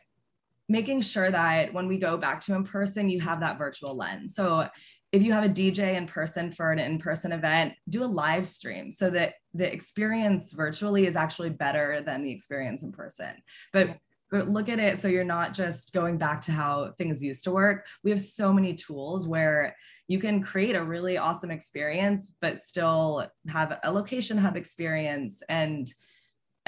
making 0.70 1.02
sure 1.02 1.32
that 1.32 1.74
when 1.74 1.88
we 1.88 1.98
go 1.98 2.16
back 2.16 2.40
to 2.40 2.54
in 2.54 2.62
person, 2.62 3.08
you 3.08 3.20
have 3.20 3.40
that 3.40 3.58
virtual 3.58 3.96
lens. 3.96 4.36
So 4.36 4.68
if 5.10 5.20
you 5.20 5.32
have 5.32 5.44
a 5.44 5.48
DJ 5.48 5.96
in 5.96 6.06
person 6.06 6.52
for 6.52 6.70
an 6.70 6.78
in 6.78 6.96
person 6.98 7.32
event, 7.32 7.74
do 7.88 8.04
a 8.04 8.06
live 8.06 8.46
stream 8.46 8.92
so 8.92 9.10
that 9.10 9.34
the 9.52 9.70
experience 9.70 10.52
virtually 10.52 11.06
is 11.06 11.16
actually 11.16 11.50
better 11.50 12.02
than 12.06 12.22
the 12.22 12.30
experience 12.30 12.84
in 12.84 12.92
person. 12.92 13.32
But 13.72 13.98
but 14.30 14.48
look 14.48 14.68
at 14.68 14.78
it 14.78 15.00
so 15.00 15.08
you're 15.08 15.24
not 15.24 15.54
just 15.54 15.92
going 15.92 16.16
back 16.16 16.40
to 16.42 16.52
how 16.52 16.92
things 16.96 17.20
used 17.20 17.42
to 17.42 17.50
work. 17.50 17.84
We 18.04 18.12
have 18.12 18.20
so 18.20 18.52
many 18.52 18.74
tools 18.74 19.26
where 19.26 19.74
you 20.06 20.20
can 20.20 20.40
create 20.40 20.76
a 20.76 20.84
really 20.84 21.18
awesome 21.18 21.50
experience, 21.50 22.30
but 22.40 22.64
still 22.64 23.26
have 23.48 23.80
a 23.82 23.90
location 23.90 24.38
hub 24.38 24.56
experience 24.56 25.42
and 25.48 25.92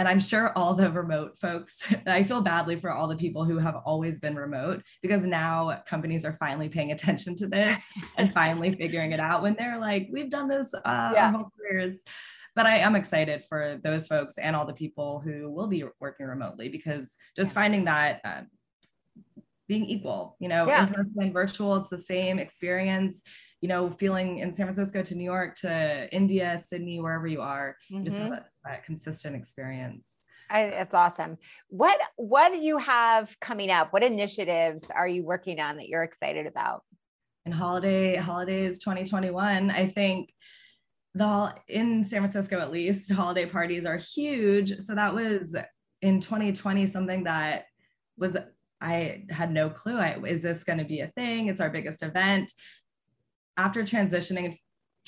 and 0.03 0.09
I'm 0.09 0.19
sure 0.19 0.51
all 0.59 0.75
the 0.75 0.91
remote 0.91 1.39
folks, 1.39 1.87
I 2.09 2.25
feel 2.25 2.41
badly 2.41 2.75
for 2.75 2.91
all 2.91 3.07
the 3.07 3.15
people 3.15 3.45
who 3.45 3.57
have 3.59 3.77
always 3.85 4.19
been 4.19 4.35
remote 4.35 4.83
because 5.01 5.23
now 5.23 5.81
companies 5.87 6.25
are 6.25 6.33
finally 6.41 6.69
paying 6.69 6.91
attention 6.91 7.37
to 7.37 7.47
this 7.47 7.81
and 8.17 8.33
finally 8.35 8.75
figuring 8.75 9.13
it 9.13 9.21
out 9.21 9.43
when 9.43 9.55
they're 9.55 9.79
like, 9.79 10.09
we've 10.11 10.29
done 10.29 10.49
this 10.49 10.75
uh, 10.75 11.13
yeah. 11.15 11.27
our 11.27 11.33
whole 11.33 11.53
careers. 11.57 11.99
But 12.57 12.67
I 12.67 12.79
am 12.79 12.97
excited 12.97 13.45
for 13.49 13.79
those 13.85 14.09
folks 14.09 14.39
and 14.39 14.57
all 14.57 14.67
the 14.67 14.73
people 14.73 15.21
who 15.21 15.49
will 15.53 15.69
be 15.69 15.85
working 16.01 16.27
remotely 16.27 16.69
because 16.69 17.17
just 17.37 17.55
finding 17.55 17.85
that 17.85 18.21
uh, 18.25 18.41
being 19.73 19.87
equal, 19.87 20.37
you 20.39 20.49
know, 20.49 20.67
yeah. 20.67 20.87
in 20.87 20.93
person, 20.93 21.33
virtual, 21.33 21.77
it's 21.77 21.89
the 21.89 21.99
same 21.99 22.39
experience 22.39 23.23
you 23.63 23.69
know, 23.69 23.91
feeling 23.93 24.39
in 24.39 24.53
San 24.53 24.67
Francisco 24.67 25.03
to 25.03 25.15
New 25.15 25.25
York 25.25 25.55
to 25.61 26.09
India, 26.13 26.61
Sydney, 26.67 27.01
wherever 27.01 27.29
you 27.29 27.41
are, 27.41 27.77
mm-hmm. 27.91 28.05
just 28.05 28.19
have 28.19 28.31
that, 28.31 28.49
that 28.65 28.85
consistent 28.85 29.37
experience. 29.37 30.17
I, 30.51 30.65
that's 30.65 30.93
awesome. 30.93 31.39
What 31.69 31.97
what 32.17 32.53
do 32.53 32.59
you 32.59 32.77
have 32.77 33.35
coming 33.41 33.71
up? 33.71 33.93
What 33.93 34.03
initiatives 34.03 34.85
are 34.95 35.09
you 35.09 35.25
working 35.25 35.61
on 35.61 35.77
that 35.77 35.89
you're 35.89 36.03
excited 36.03 36.47
about? 36.47 36.83
In 37.47 37.53
holiday 37.53 38.17
holidays 38.17 38.81
2021, 38.81 39.71
I 39.71 39.87
think 39.87 40.35
the 41.15 41.55
in 41.69 42.05
San 42.05 42.21
Francisco 42.21 42.59
at 42.59 42.73
least 42.73 43.11
holiday 43.13 43.47
parties 43.47 43.87
are 43.87 43.97
huge. 43.97 44.79
So 44.81 44.95
that 44.95 45.15
was 45.15 45.55
in 46.03 46.21
2020 46.21 46.87
something 46.89 47.25
that 47.25 47.67
was 48.19 48.37
I 48.83 49.25
had 49.31 49.53
no 49.53 49.71
clue. 49.71 49.97
I, 49.97 50.19
is 50.27 50.43
this 50.43 50.65
going 50.65 50.79
to 50.79 50.85
be 50.85 51.01
a 51.01 51.07
thing? 51.09 51.47
It's 51.47 51.61
our 51.61 51.71
biggest 51.71 52.03
event 52.03 52.53
after 53.57 53.83
transitioning 53.83 54.55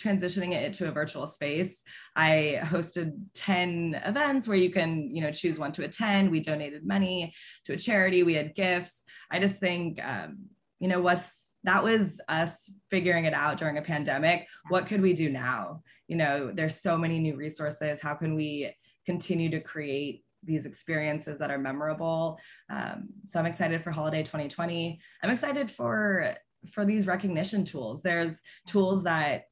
transitioning 0.00 0.52
it 0.52 0.72
to 0.72 0.88
a 0.88 0.90
virtual 0.90 1.24
space 1.24 1.84
i 2.16 2.58
hosted 2.64 3.12
10 3.34 4.00
events 4.04 4.48
where 4.48 4.56
you 4.56 4.68
can 4.68 5.08
you 5.08 5.22
know 5.22 5.30
choose 5.30 5.56
one 5.56 5.70
to 5.70 5.84
attend 5.84 6.28
we 6.28 6.40
donated 6.40 6.84
money 6.84 7.32
to 7.64 7.74
a 7.74 7.76
charity 7.76 8.24
we 8.24 8.34
had 8.34 8.56
gifts 8.56 9.04
i 9.30 9.38
just 9.38 9.60
think 9.60 10.04
um, 10.04 10.46
you 10.80 10.88
know 10.88 11.00
what's 11.00 11.44
that 11.64 11.82
was 11.82 12.20
us 12.28 12.70
figuring 12.90 13.24
it 13.24 13.34
out 13.34 13.56
during 13.56 13.78
a 13.78 13.82
pandemic. 13.82 14.46
What 14.68 14.86
could 14.86 15.00
we 15.00 15.14
do 15.14 15.30
now? 15.30 15.82
You 16.08 16.16
know, 16.16 16.52
there's 16.54 16.80
so 16.80 16.96
many 16.96 17.18
new 17.18 17.36
resources. 17.36 18.00
How 18.02 18.14
can 18.14 18.34
we 18.34 18.74
continue 19.06 19.50
to 19.50 19.60
create 19.60 20.23
these 20.44 20.66
experiences 20.66 21.38
that 21.38 21.50
are 21.50 21.58
memorable? 21.58 22.38
Um, 22.70 23.08
so 23.24 23.38
I'm 23.38 23.46
excited 23.46 23.82
for 23.82 23.90
holiday 23.90 24.22
2020. 24.22 25.00
I'm 25.22 25.30
excited 25.30 25.70
for 25.70 26.36
for 26.72 26.84
these 26.84 27.06
recognition 27.06 27.64
tools. 27.64 28.00
There's 28.02 28.40
tools 28.66 29.02
that 29.04 29.44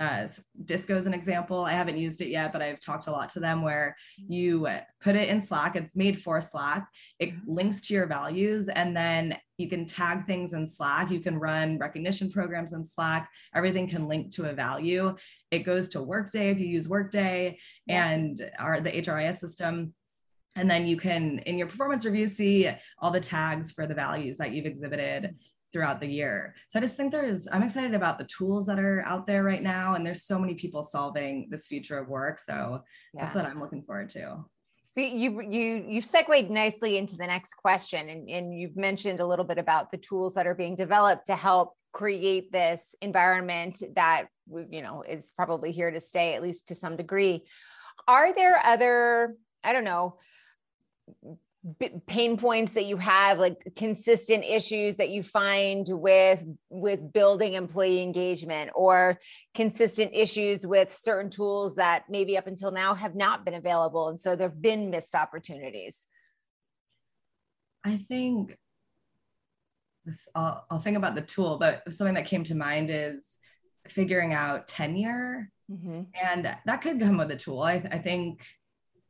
uh, 0.00 0.26
Disco 0.64 0.96
is 0.96 1.04
an 1.04 1.12
example. 1.12 1.62
I 1.62 1.72
haven't 1.72 1.98
used 1.98 2.22
it 2.22 2.28
yet, 2.28 2.54
but 2.54 2.62
I've 2.62 2.80
talked 2.80 3.06
a 3.06 3.10
lot 3.10 3.28
to 3.30 3.40
them 3.40 3.60
where 3.60 3.94
you 4.16 4.66
put 5.02 5.14
it 5.14 5.28
in 5.28 5.42
Slack. 5.42 5.76
It's 5.76 5.94
made 5.94 6.20
for 6.20 6.40
Slack. 6.40 6.88
It 7.18 7.34
mm-hmm. 7.34 7.52
links 7.52 7.82
to 7.82 7.94
your 7.94 8.06
values, 8.06 8.70
and 8.70 8.96
then 8.96 9.36
you 9.58 9.68
can 9.68 9.84
tag 9.84 10.26
things 10.26 10.54
in 10.54 10.66
Slack. 10.66 11.10
You 11.10 11.20
can 11.20 11.38
run 11.38 11.78
recognition 11.78 12.30
programs 12.30 12.72
in 12.72 12.82
Slack. 12.82 13.28
Everything 13.54 13.86
can 13.86 14.08
link 14.08 14.32
to 14.36 14.48
a 14.48 14.54
value. 14.54 15.14
It 15.50 15.60
goes 15.60 15.90
to 15.90 16.02
Workday 16.02 16.48
if 16.48 16.58
you 16.58 16.66
use 16.66 16.88
Workday 16.88 17.58
and 17.86 18.50
our 18.58 18.80
the 18.80 18.90
HRIS 18.90 19.36
system. 19.36 19.92
And 20.56 20.70
then 20.70 20.86
you 20.86 20.96
can, 20.96 21.38
in 21.40 21.58
your 21.58 21.68
performance 21.68 22.04
review, 22.04 22.26
see 22.26 22.70
all 22.98 23.10
the 23.10 23.20
tags 23.20 23.70
for 23.70 23.86
the 23.86 23.94
values 23.94 24.38
that 24.38 24.52
you've 24.52 24.66
exhibited 24.66 25.36
throughout 25.72 26.00
the 26.00 26.08
year. 26.08 26.54
So 26.68 26.78
I 26.78 26.82
just 26.82 26.96
think 26.96 27.12
there's, 27.12 27.46
I'm 27.52 27.62
excited 27.62 27.94
about 27.94 28.18
the 28.18 28.24
tools 28.24 28.66
that 28.66 28.78
are 28.80 29.04
out 29.06 29.26
there 29.26 29.44
right 29.44 29.62
now. 29.62 29.94
And 29.94 30.04
there's 30.04 30.24
so 30.24 30.38
many 30.38 30.54
people 30.54 30.82
solving 30.82 31.46
this 31.50 31.66
future 31.68 31.98
of 31.98 32.08
work. 32.08 32.40
So 32.40 32.82
yeah. 33.14 33.22
that's 33.22 33.34
what 33.34 33.46
I'm 33.46 33.60
looking 33.60 33.82
forward 33.82 34.08
to. 34.10 34.44
So 34.92 35.00
you 35.00 35.40
you 35.42 35.84
you've 35.88 36.04
segued 36.04 36.50
nicely 36.50 36.98
into 36.98 37.16
the 37.16 37.26
next 37.26 37.54
question, 37.54 38.08
and, 38.08 38.28
and 38.28 38.58
you've 38.58 38.76
mentioned 38.76 39.20
a 39.20 39.26
little 39.26 39.44
bit 39.44 39.56
about 39.56 39.92
the 39.92 39.98
tools 39.98 40.34
that 40.34 40.48
are 40.48 40.54
being 40.54 40.74
developed 40.74 41.26
to 41.26 41.36
help 41.36 41.74
create 41.92 42.50
this 42.50 42.96
environment 43.00 43.84
that 43.94 44.26
you 44.68 44.82
know 44.82 45.04
is 45.08 45.30
probably 45.36 45.70
here 45.70 45.92
to 45.92 46.00
stay, 46.00 46.34
at 46.34 46.42
least 46.42 46.66
to 46.68 46.74
some 46.74 46.96
degree. 46.96 47.44
Are 48.08 48.34
there 48.34 48.60
other, 48.64 49.36
I 49.62 49.72
don't 49.72 49.84
know, 49.84 50.18
pain 52.06 52.38
points 52.38 52.72
that 52.72 52.86
you 52.86 52.96
have 52.96 53.38
like 53.38 53.56
consistent 53.76 54.44
issues 54.44 54.96
that 54.96 55.10
you 55.10 55.22
find 55.22 55.86
with 55.90 56.42
with 56.70 57.12
building 57.12 57.52
employee 57.52 58.02
engagement 58.02 58.70
or 58.74 59.20
consistent 59.54 60.10
issues 60.14 60.66
with 60.66 60.96
certain 60.96 61.30
tools 61.30 61.74
that 61.74 62.04
maybe 62.08 62.38
up 62.38 62.46
until 62.46 62.70
now 62.70 62.94
have 62.94 63.14
not 63.14 63.44
been 63.44 63.54
available. 63.54 64.08
And 64.08 64.18
so 64.18 64.36
there've 64.36 64.62
been 64.62 64.88
missed 64.88 65.14
opportunities. 65.14 66.06
I 67.84 67.98
think 67.98 68.56
this 70.06 70.28
I'll, 70.34 70.64
I'll 70.70 70.80
think 70.80 70.96
about 70.96 71.14
the 71.14 71.22
tool 71.22 71.58
but 71.58 71.82
something 71.92 72.14
that 72.14 72.26
came 72.26 72.44
to 72.44 72.54
mind 72.54 72.88
is 72.90 73.26
figuring 73.86 74.32
out 74.32 74.66
tenure. 74.66 75.50
Mm-hmm. 75.70 76.00
and 76.20 76.56
that 76.66 76.82
could 76.82 76.98
come 76.98 77.16
with 77.16 77.30
a 77.30 77.36
tool. 77.36 77.62
I, 77.62 77.74
I 77.92 77.98
think 77.98 78.44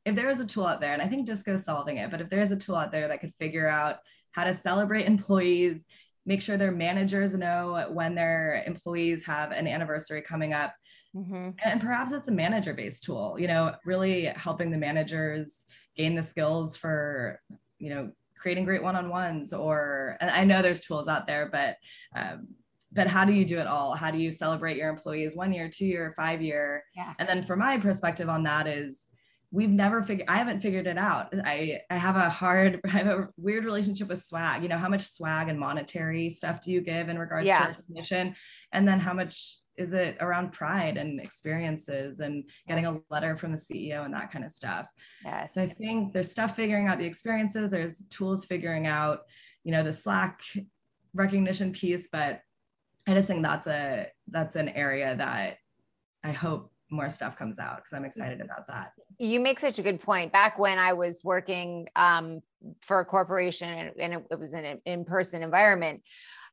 if 0.05 0.15
there 0.15 0.29
is 0.29 0.41
a 0.41 0.47
tool 0.47 0.67
out 0.67 0.81
there, 0.81 0.93
and 0.93 1.03
I 1.03 1.07
think 1.07 1.29
Disco's 1.29 1.65
solving 1.65 1.99
it, 1.99 2.11
but 2.11 2.21
if 2.21 2.31
there 2.31 2.41
is 2.41 2.53
a 2.53 2.57
tool 2.57 2.77
out 2.77 2.91
there 2.91 3.09
that 3.09 3.21
could 3.21 3.35
figure 3.39 3.69
out 3.69 3.99
how 4.33 4.45
to 4.45 4.55
celebrate 4.55 5.07
employees, 5.07 5.85
make 6.27 6.41
sure 6.41 6.57
their 6.57 6.73
managers 6.73 7.35
know 7.35 7.87
when 7.91 8.15
their 8.15 8.63
employees 8.67 9.25
have 9.25 9.53
an 9.53 9.67
anniversary 9.67 10.23
coming 10.23 10.53
up, 10.53 10.75
mm-hmm. 11.15 11.51
and 11.65 11.81
perhaps 11.81 12.13
it's 12.13 12.29
a 12.29 12.33
manager-based 12.33 13.05
tool. 13.05 13.37
You 13.39 13.49
know, 13.49 13.75
really 13.85 14.27
helping 14.37 14.71
the 14.71 14.79
managers 14.79 15.65
gain 15.97 16.15
the 16.15 16.23
skills 16.23 16.77
for, 16.77 17.41
you 17.79 17.91
know, 17.91 18.11
creating 18.39 18.65
great 18.65 18.83
one-on-ones. 18.83 19.53
Or 19.53 20.17
I 20.21 20.45
know 20.45 20.63
there's 20.63 20.81
tools 20.81 21.09
out 21.09 21.27
there, 21.27 21.49
but 21.51 21.77
um, 22.17 22.49
but 22.93 23.07
how 23.07 23.25
do 23.25 23.33
you 23.33 23.45
do 23.45 23.59
it 23.59 23.67
all 23.67 23.95
how 23.95 24.11
do 24.11 24.19
you 24.19 24.31
celebrate 24.31 24.77
your 24.77 24.89
employees 24.89 25.35
one 25.37 25.53
year 25.53 25.69
two 25.69 25.87
year 25.87 26.13
five 26.17 26.43
year 26.43 26.85
yeah. 26.97 27.15
and 27.19 27.29
then 27.29 27.45
for 27.45 27.55
my 27.57 27.79
perspective 27.79 28.29
on 28.29 28.43
that 28.43 28.67
is 28.67 29.07
we've 29.53 29.71
never 29.71 30.03
figured 30.03 30.29
i 30.29 30.37
haven't 30.37 30.61
figured 30.61 30.87
it 30.87 30.99
out. 30.99 31.29
I 31.45 31.81
i 31.91 31.97
have 31.97 32.17
a 32.17 32.31
hard 32.31 32.81
i 32.87 32.89
have 32.89 33.07
a 33.07 33.29
weird 33.37 33.65
relationship 33.65 34.09
with 34.09 34.23
swag. 34.23 34.63
You 34.63 34.69
know 34.69 34.79
how 34.79 34.89
much 34.89 35.11
swag 35.11 35.49
and 35.49 35.59
monetary 35.59 36.31
stuff 36.31 36.61
do 36.61 36.73
you 36.73 36.81
give 36.81 37.09
in 37.09 37.19
regards 37.19 37.47
yeah. 37.47 37.67
to 37.67 37.69
recognition? 37.69 38.35
And 38.73 38.87
then 38.87 39.01
how 39.01 39.13
much 39.13 39.59
is 39.77 39.93
it 39.93 40.17
around 40.21 40.53
pride 40.53 40.99
and 40.99 41.21
experiences 41.21 42.21
and 42.21 42.45
getting 42.69 42.87
a 42.87 42.99
letter 43.09 43.37
from 43.37 43.53
the 43.53 43.59
ceo 43.59 44.05
and 44.05 44.13
that 44.13 44.31
kind 44.31 44.45
of 44.45 44.53
stuff? 44.53 44.87
Yes. 45.25 45.55
So 45.55 45.63
i 45.63 45.67
think 45.67 46.13
there's 46.13 46.31
stuff 46.31 46.55
figuring 46.55 46.87
out 46.87 46.99
the 46.99 47.07
experiences 47.07 47.71
there's 47.71 48.05
tools 48.11 48.45
figuring 48.45 48.87
out 48.87 49.21
you 49.65 49.73
know 49.73 49.83
the 49.83 49.93
slack 49.93 50.41
recognition 51.13 51.73
piece 51.73 52.09
but 52.09 52.41
i 53.07 53.15
just 53.15 53.27
think 53.27 53.43
that's 53.43 53.67
a 53.67 54.07
that's 54.29 54.57
an 54.57 54.69
area 54.69 55.17
that 55.17 55.57
i 56.23 56.31
hope 56.31 56.70
more 56.91 57.09
stuff 57.09 57.37
comes 57.37 57.59
out 57.59 57.77
because 57.77 57.93
I'm 57.93 58.05
excited 58.05 58.41
about 58.41 58.67
that. 58.69 58.93
You 59.19 59.41
make 59.41 59.61
such 59.61 59.79
a 59.79 59.83
good 59.83 60.01
point. 60.01 60.33
Back 60.33 60.59
when 60.59 60.79
I 60.79 60.93
was 60.93 61.21
working 61.23 61.89
um, 61.97 62.41
for 62.81 63.01
a 63.01 63.05
corporation 63.05 63.93
and 63.99 64.15
it, 64.15 64.39
was 64.39 64.53
in 64.53 64.65
an 64.65 64.81
in-person 64.85 65.43
environment, 65.43 66.03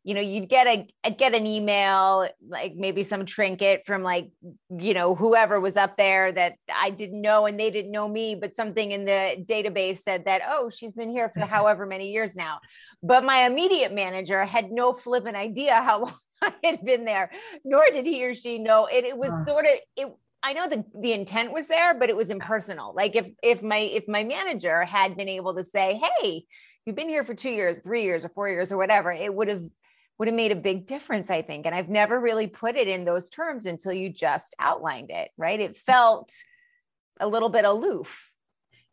you 0.03 0.13
know, 0.13 0.21
you'd 0.21 0.47
get 0.47 0.67
a 0.67 0.87
I'd 1.03 1.17
get 1.17 1.33
an 1.33 1.45
email, 1.45 2.29
like 2.47 2.75
maybe 2.75 3.03
some 3.03 3.25
trinket 3.25 3.85
from 3.85 4.03
like, 4.03 4.29
you 4.69 4.93
know, 4.93 5.15
whoever 5.15 5.59
was 5.59 5.75
up 5.75 5.97
there 5.97 6.31
that 6.31 6.53
I 6.73 6.91
didn't 6.91 7.21
know 7.21 7.45
and 7.45 7.59
they 7.59 7.71
didn't 7.71 7.91
know 7.91 8.07
me, 8.07 8.35
but 8.35 8.55
something 8.55 8.91
in 8.91 9.05
the 9.05 9.43
database 9.43 9.97
said 9.97 10.25
that, 10.25 10.43
oh, 10.47 10.69
she's 10.69 10.93
been 10.93 11.09
here 11.09 11.29
for 11.33 11.45
however 11.45 11.85
many 11.85 12.11
years 12.11 12.35
now. 12.35 12.59
But 13.03 13.25
my 13.25 13.45
immediate 13.45 13.93
manager 13.93 14.45
had 14.45 14.71
no 14.71 14.93
flippant 14.93 15.35
idea 15.35 15.75
how 15.75 15.99
long 16.05 16.19
I 16.41 16.53
had 16.63 16.85
been 16.85 17.03
there, 17.03 17.31
nor 17.65 17.83
did 17.91 18.05
he 18.05 18.23
or 18.23 18.35
she 18.35 18.59
know 18.59 18.85
it. 18.85 19.03
It 19.03 19.17
was 19.17 19.45
sort 19.45 19.65
of 19.65 19.73
it 19.95 20.15
I 20.47 20.53
know 20.53 20.69
the 20.69 20.85
the 20.97 21.11
intent 21.11 21.51
was 21.51 21.67
there, 21.67 21.93
but 21.93 22.09
it 22.09 22.15
was 22.15 22.29
impersonal. 22.29 22.93
Like 22.95 23.17
if 23.17 23.27
if 23.43 23.61
my 23.61 23.79
if 23.79 24.07
my 24.07 24.23
manager 24.23 24.85
had 24.85 25.17
been 25.17 25.27
able 25.27 25.55
to 25.55 25.63
say, 25.65 25.99
"Hey, 26.21 26.45
you've 26.85 26.95
been 26.95 27.09
here 27.09 27.25
for 27.25 27.33
2 27.33 27.49
years, 27.49 27.79
3 27.83 28.03
years 28.03 28.23
or 28.23 28.29
4 28.29 28.47
years 28.47 28.71
or 28.71 28.77
whatever," 28.77 29.11
it 29.11 29.33
would 29.33 29.49
have 29.49 29.63
would 30.17 30.29
have 30.29 30.35
made 30.35 30.53
a 30.53 30.55
big 30.55 30.87
difference, 30.87 31.29
I 31.29 31.41
think. 31.41 31.65
And 31.65 31.75
I've 31.75 31.89
never 31.89 32.17
really 32.17 32.47
put 32.47 32.77
it 32.77 32.87
in 32.87 33.03
those 33.03 33.27
terms 33.27 33.65
until 33.65 33.91
you 33.91 34.09
just 34.09 34.55
outlined 34.57 35.11
it, 35.11 35.31
right? 35.37 35.59
It 35.59 35.75
felt 35.75 36.31
a 37.19 37.27
little 37.27 37.49
bit 37.49 37.65
aloof. 37.65 38.31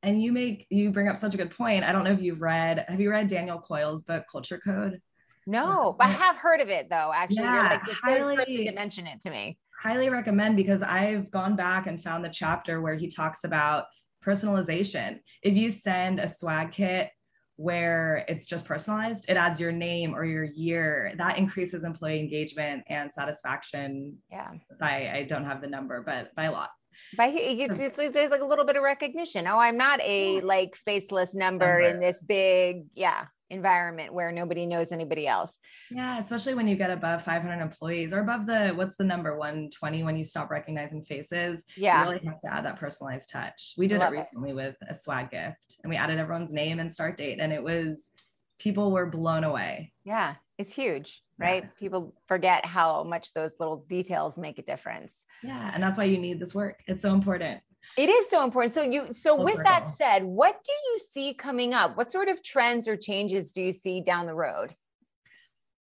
And 0.02 0.20
you 0.20 0.32
make 0.32 0.66
you 0.70 0.90
bring 0.90 1.08
up 1.08 1.16
such 1.16 1.34
a 1.34 1.38
good 1.38 1.52
point. 1.52 1.84
I 1.84 1.92
don't 1.92 2.02
know 2.02 2.12
if 2.12 2.20
you've 2.20 2.42
read, 2.42 2.84
have 2.88 3.00
you 3.00 3.10
read 3.10 3.28
Daniel 3.28 3.60
Coyle's 3.60 4.02
book 4.02 4.24
Culture 4.30 4.58
Code? 4.58 5.00
No, 5.46 5.94
but 5.96 6.08
I 6.08 6.10
have 6.10 6.36
heard 6.36 6.60
of 6.60 6.68
it 6.68 6.90
though. 6.90 7.12
Actually, 7.14 7.44
yeah, 7.44 7.54
you're 7.54 7.70
like 7.70 7.86
the 7.86 7.94
highly, 7.94 8.36
person 8.36 8.64
to 8.66 8.72
mention 8.72 9.06
it 9.06 9.20
to 9.22 9.30
me 9.30 9.56
highly 9.84 10.08
recommend 10.08 10.56
because 10.56 10.82
I've 10.82 11.30
gone 11.30 11.56
back 11.56 11.86
and 11.86 12.02
found 12.02 12.24
the 12.24 12.30
chapter 12.30 12.80
where 12.80 12.94
he 12.94 13.08
talks 13.08 13.44
about 13.44 13.84
personalization. 14.24 15.18
If 15.42 15.54
you 15.54 15.70
send 15.70 16.20
a 16.20 16.26
swag 16.26 16.72
kit 16.72 17.10
where 17.56 18.24
it's 18.26 18.46
just 18.46 18.64
personalized, 18.64 19.26
it 19.28 19.36
adds 19.36 19.60
your 19.60 19.72
name 19.72 20.14
or 20.14 20.24
your 20.24 20.44
year. 20.44 21.12
That 21.18 21.36
increases 21.36 21.84
employee 21.84 22.18
engagement 22.18 22.82
and 22.88 23.12
satisfaction. 23.12 24.16
Yeah. 24.30 24.52
By 24.80 25.10
I 25.12 25.24
don't 25.24 25.44
have 25.44 25.60
the 25.60 25.68
number, 25.68 26.02
but 26.02 26.34
by 26.34 26.44
a 26.44 26.52
lot. 26.52 26.70
By 27.16 27.26
it's, 27.26 27.78
it's, 27.78 27.98
it's 27.98 28.14
there's 28.14 28.30
like 28.30 28.40
a 28.40 28.46
little 28.46 28.64
bit 28.64 28.76
of 28.76 28.82
recognition. 28.82 29.46
Oh, 29.46 29.58
I'm 29.58 29.76
not 29.76 30.00
a 30.00 30.40
like 30.40 30.76
faceless 30.76 31.34
number, 31.34 31.66
number. 31.66 31.80
in 31.82 32.00
this 32.00 32.22
big, 32.22 32.86
yeah 32.94 33.26
environment 33.54 34.12
where 34.12 34.32
nobody 34.32 34.66
knows 34.66 34.92
anybody 34.92 35.26
else. 35.26 35.58
Yeah, 35.90 36.18
especially 36.18 36.54
when 36.54 36.68
you 36.68 36.76
get 36.76 36.90
above 36.90 37.22
500 37.22 37.62
employees 37.62 38.12
or 38.12 38.20
above 38.20 38.46
the 38.46 38.72
what's 38.74 38.96
the 38.96 39.04
number 39.04 39.36
120 39.36 40.02
when 40.02 40.16
you 40.16 40.24
stop 40.24 40.50
recognizing 40.50 41.02
faces. 41.02 41.64
Yeah, 41.76 42.04
you 42.04 42.10
really 42.10 42.26
have 42.26 42.40
to 42.42 42.52
add 42.52 42.64
that 42.66 42.78
personalized 42.78 43.30
touch. 43.30 43.74
We 43.78 43.86
did 43.86 44.02
it 44.02 44.10
recently 44.10 44.50
it. 44.50 44.56
with 44.56 44.76
a 44.88 44.94
swag 44.94 45.30
gift, 45.30 45.78
and 45.82 45.90
we 45.90 45.96
added 45.96 46.18
everyone's 46.18 46.52
name 46.52 46.80
and 46.80 46.92
start 46.92 47.16
date, 47.16 47.38
and 47.40 47.52
it 47.52 47.62
was 47.62 48.10
people 48.58 48.92
were 48.92 49.06
blown 49.06 49.44
away. 49.44 49.92
Yeah, 50.04 50.34
it's 50.58 50.74
huge, 50.74 51.22
right? 51.38 51.64
Yeah. 51.64 51.70
People 51.78 52.14
forget 52.28 52.64
how 52.64 53.04
much 53.04 53.32
those 53.34 53.52
little 53.58 53.84
details 53.88 54.36
make 54.36 54.58
a 54.58 54.62
difference. 54.62 55.24
Yeah, 55.42 55.70
and 55.72 55.82
that's 55.82 55.98
why 55.98 56.04
you 56.04 56.18
need 56.18 56.38
this 56.38 56.54
work. 56.54 56.80
It's 56.86 57.02
so 57.02 57.12
important. 57.12 57.60
It 57.96 58.08
is 58.08 58.28
so 58.28 58.42
important. 58.42 58.72
So 58.72 58.82
you 58.82 59.12
so 59.12 59.40
with 59.40 59.62
that 59.64 59.90
said, 59.90 60.24
what 60.24 60.56
do 60.64 60.72
you 60.72 61.00
see 61.12 61.34
coming 61.34 61.74
up? 61.74 61.96
What 61.96 62.10
sort 62.10 62.28
of 62.28 62.42
trends 62.42 62.88
or 62.88 62.96
changes 62.96 63.52
do 63.52 63.62
you 63.62 63.72
see 63.72 64.00
down 64.00 64.26
the 64.26 64.34
road? 64.34 64.74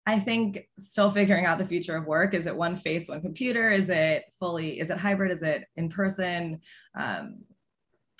I 0.06 0.18
think 0.18 0.66
still 0.78 1.10
figuring 1.10 1.44
out 1.44 1.58
the 1.58 1.66
future 1.66 1.94
of 1.94 2.06
work. 2.06 2.32
Is 2.32 2.46
it 2.46 2.56
one 2.56 2.76
face, 2.76 3.10
one 3.10 3.20
computer? 3.20 3.70
Is 3.70 3.90
it 3.90 4.24
fully, 4.38 4.80
is 4.80 4.88
it 4.88 4.96
hybrid? 4.96 5.30
Is 5.30 5.42
it 5.42 5.66
in 5.76 5.90
person? 5.90 6.60
Um, 6.98 7.42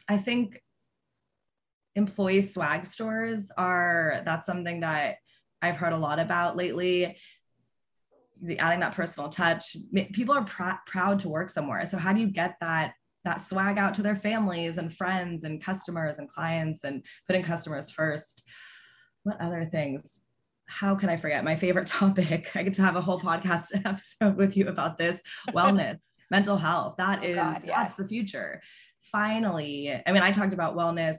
I 0.07 0.19
think 0.19 0.63
employee 1.97 2.43
swag 2.43 2.85
stores 2.85 3.51
are, 3.57 4.21
that's 4.27 4.45
something 4.45 4.81
that 4.81 5.17
I've 5.63 5.79
heard 5.79 5.95
a 5.95 5.99
lot 5.99 6.19
about 6.19 6.59
lately. 6.59 7.17
The, 8.43 8.59
adding 8.59 8.81
that 8.81 8.95
personal 8.95 9.31
touch. 9.31 9.75
People 10.13 10.35
are 10.35 10.45
pr- 10.45 10.83
proud 10.87 11.19
to 11.21 11.29
work 11.29 11.49
somewhere. 11.49 11.85
So 11.87 11.97
how 11.97 12.13
do 12.13 12.21
you 12.21 12.29
get 12.29 12.57
that 12.61 12.93
that 13.25 13.47
swag 13.47 13.79
out 13.79 13.95
to 13.95 14.03
their 14.03 14.17
families 14.17 14.79
and 14.79 14.95
friends 14.95 15.45
and 15.45 15.63
customers 15.63 16.19
and 16.19 16.29
clients 16.29 16.85
and 16.85 17.05
putting 17.27 17.43
customers 17.43 17.91
first. 17.91 18.43
What 19.25 19.41
other 19.41 19.65
things? 19.65 20.21
how 20.69 20.95
can 20.95 21.09
I 21.09 21.17
forget 21.17 21.43
my 21.45 21.57
favorite 21.57 21.87
topic? 21.87 22.55
I 22.55 22.63
get 22.63 22.75
to 22.75 22.83
have 22.83 22.97
a 22.97 23.01
whole 23.01 23.21
podcast 23.21 23.69
episode 23.85 24.37
with 24.37 24.57
you 24.57 24.69
about 24.69 24.99
this 24.99 25.21
wellness, 25.49 25.99
mental 26.31 26.57
health. 26.57 26.95
That 26.99 27.21
oh 27.23 27.27
is 27.27 27.37
God, 27.37 27.63
yes. 27.65 27.77
that's 27.77 27.97
the 27.97 28.07
future. 28.07 28.63
Finally, 29.11 30.01
I 30.07 30.13
mean, 30.13 30.23
I 30.23 30.31
talked 30.31 30.53
about 30.53 30.77
wellness 30.77 31.17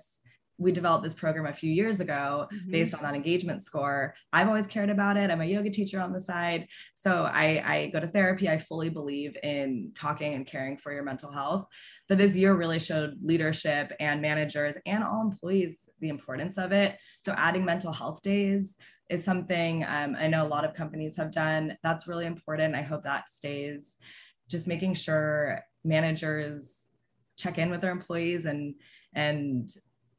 we 0.60 0.72
developed 0.72 1.04
this 1.04 1.14
program 1.14 1.48
a 1.48 1.54
few 1.54 1.72
years 1.72 2.02
ago 2.02 2.48
mm-hmm. 2.54 2.72
based 2.72 2.94
on 2.94 3.02
that 3.02 3.16
engagement 3.16 3.64
score. 3.64 4.14
I've 4.34 4.48
always 4.48 4.68
cared 4.68 4.90
about 4.90 5.18
it. 5.18 5.32
I'm 5.32 5.42
a 5.42 5.46
yoga 5.46 5.70
teacher 5.70 6.02
on 6.02 6.12
the 6.12 6.20
side. 6.20 6.68
So 6.96 7.24
I, 7.24 7.64
I 7.66 7.90
go 7.92 8.00
to 8.00 8.08
therapy. 8.08 8.50
I 8.50 8.58
fully 8.58 8.90
believe 8.90 9.36
in 9.42 9.92
talking 9.96 10.36
and 10.36 10.46
caring 10.46 10.78
for 10.78 10.94
your 10.94 11.04
mental 11.04 11.32
health. 11.32 11.66
But 12.10 12.18
this 12.18 12.36
year 12.36 12.54
really 12.54 12.80
showed 12.80 13.18
leadership 13.24 13.94
and 14.00 14.22
managers 14.22 14.76
and 14.86 15.04
all 15.04 15.22
employees 15.22 15.90
the 16.02 16.10
importance 16.10 16.58
of 16.58 16.72
it. 16.74 16.98
So 17.22 17.34
adding 17.38 17.64
mental 17.64 17.94
health 17.94 18.22
days 18.22 18.76
is 19.10 19.24
something 19.24 19.84
um, 19.86 20.16
I 20.20 20.28
know 20.28 20.46
a 20.46 20.48
lot 20.48 20.66
of 20.66 20.76
companies 20.76 21.16
have 21.18 21.32
done. 21.32 21.78
That's 21.84 22.08
really 22.08 22.26
important. 22.26 22.76
I 22.76 22.82
hope 22.82 23.04
that 23.04 23.30
stays. 23.30 23.98
Just 24.50 24.68
making 24.68 24.96
sure 24.96 25.62
managers 25.84 26.76
check 27.38 27.58
in 27.58 27.70
with 27.70 27.82
their 27.82 27.92
employees 27.92 28.46
and 28.46 28.76
and 29.14 29.70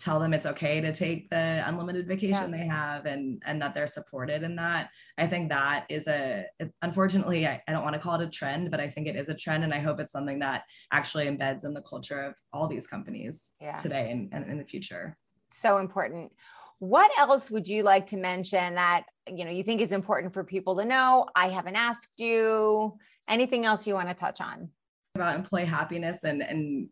tell 0.00 0.18
them 0.18 0.32
it's 0.32 0.46
okay 0.46 0.80
to 0.80 0.92
take 0.92 1.28
the 1.30 1.62
unlimited 1.66 2.08
vacation 2.08 2.50
yeah. 2.50 2.58
they 2.58 2.66
have 2.66 3.06
and 3.06 3.42
and 3.44 3.60
that 3.60 3.74
they're 3.74 3.86
supported 3.86 4.42
in 4.42 4.56
that. 4.56 4.90
I 5.18 5.26
think 5.26 5.50
that 5.50 5.84
is 5.88 6.08
a 6.08 6.46
unfortunately 6.82 7.46
I, 7.46 7.62
I 7.68 7.72
don't 7.72 7.84
want 7.84 7.94
to 7.94 8.00
call 8.00 8.20
it 8.20 8.26
a 8.26 8.30
trend 8.30 8.70
but 8.70 8.80
i 8.80 8.88
think 8.88 9.06
it 9.06 9.16
is 9.16 9.28
a 9.28 9.34
trend 9.34 9.64
and 9.64 9.74
i 9.74 9.78
hope 9.78 10.00
it's 10.00 10.12
something 10.12 10.38
that 10.38 10.64
actually 10.90 11.26
embeds 11.26 11.64
in 11.64 11.74
the 11.74 11.82
culture 11.82 12.20
of 12.22 12.34
all 12.52 12.66
these 12.66 12.86
companies 12.86 13.52
yeah. 13.60 13.76
today 13.76 14.10
and, 14.10 14.28
and 14.32 14.50
in 14.50 14.58
the 14.58 14.64
future. 14.64 15.16
So 15.50 15.78
important. 15.78 16.32
What 16.78 17.10
else 17.18 17.50
would 17.50 17.68
you 17.68 17.82
like 17.82 18.06
to 18.08 18.16
mention 18.16 18.74
that 18.76 19.04
you 19.28 19.44
know 19.44 19.50
you 19.50 19.62
think 19.62 19.80
is 19.80 19.92
important 19.92 20.32
for 20.32 20.44
people 20.44 20.76
to 20.76 20.84
know? 20.84 21.26
I 21.34 21.50
haven't 21.50 21.76
asked 21.76 22.08
you. 22.18 22.96
Anything 23.28 23.66
else 23.66 23.86
you 23.86 23.94
want 23.94 24.08
to 24.08 24.14
touch 24.14 24.40
on? 24.40 24.70
About 25.14 25.36
employee 25.36 25.66
happiness 25.66 26.24
and 26.24 26.42
and 26.42 26.88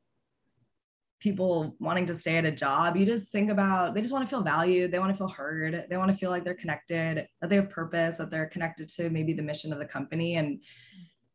people 1.21 1.75
wanting 1.81 2.07
to 2.07 2.15
stay 2.15 2.37
at 2.37 2.45
a 2.45 2.51
job 2.51 2.97
you 2.97 3.05
just 3.05 3.33
think 3.33 3.51
about 3.51 3.95
they 3.95 4.01
just 4.01 4.13
want 4.13 4.25
to 4.25 4.31
feel 4.31 4.43
valued 4.43 4.91
they 4.91 4.99
want 4.99 5.11
to 5.11 5.17
feel 5.17 5.29
heard 5.29 5.85
they 5.91 5.97
want 5.97 6.11
to 6.11 6.17
feel 6.17 6.31
like 6.31 6.45
they're 6.45 6.55
connected 6.55 7.27
that 7.41 7.51
they 7.51 7.57
have 7.57 7.71
purpose 7.71 8.17
that 8.17 8.31
they're 8.31 8.47
connected 8.47 8.89
to 8.89 9.11
maybe 9.11 9.33
the 9.33 9.43
mission 9.43 9.73
of 9.73 9.79
the 9.79 9.85
company 9.85 10.37
and 10.37 10.61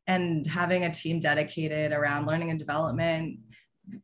and 0.08 0.46
having 0.48 0.86
a 0.86 0.94
team 0.94 1.20
dedicated 1.20 1.92
around 1.92 2.26
learning 2.26 2.50
and 2.50 2.60
development 2.60 3.38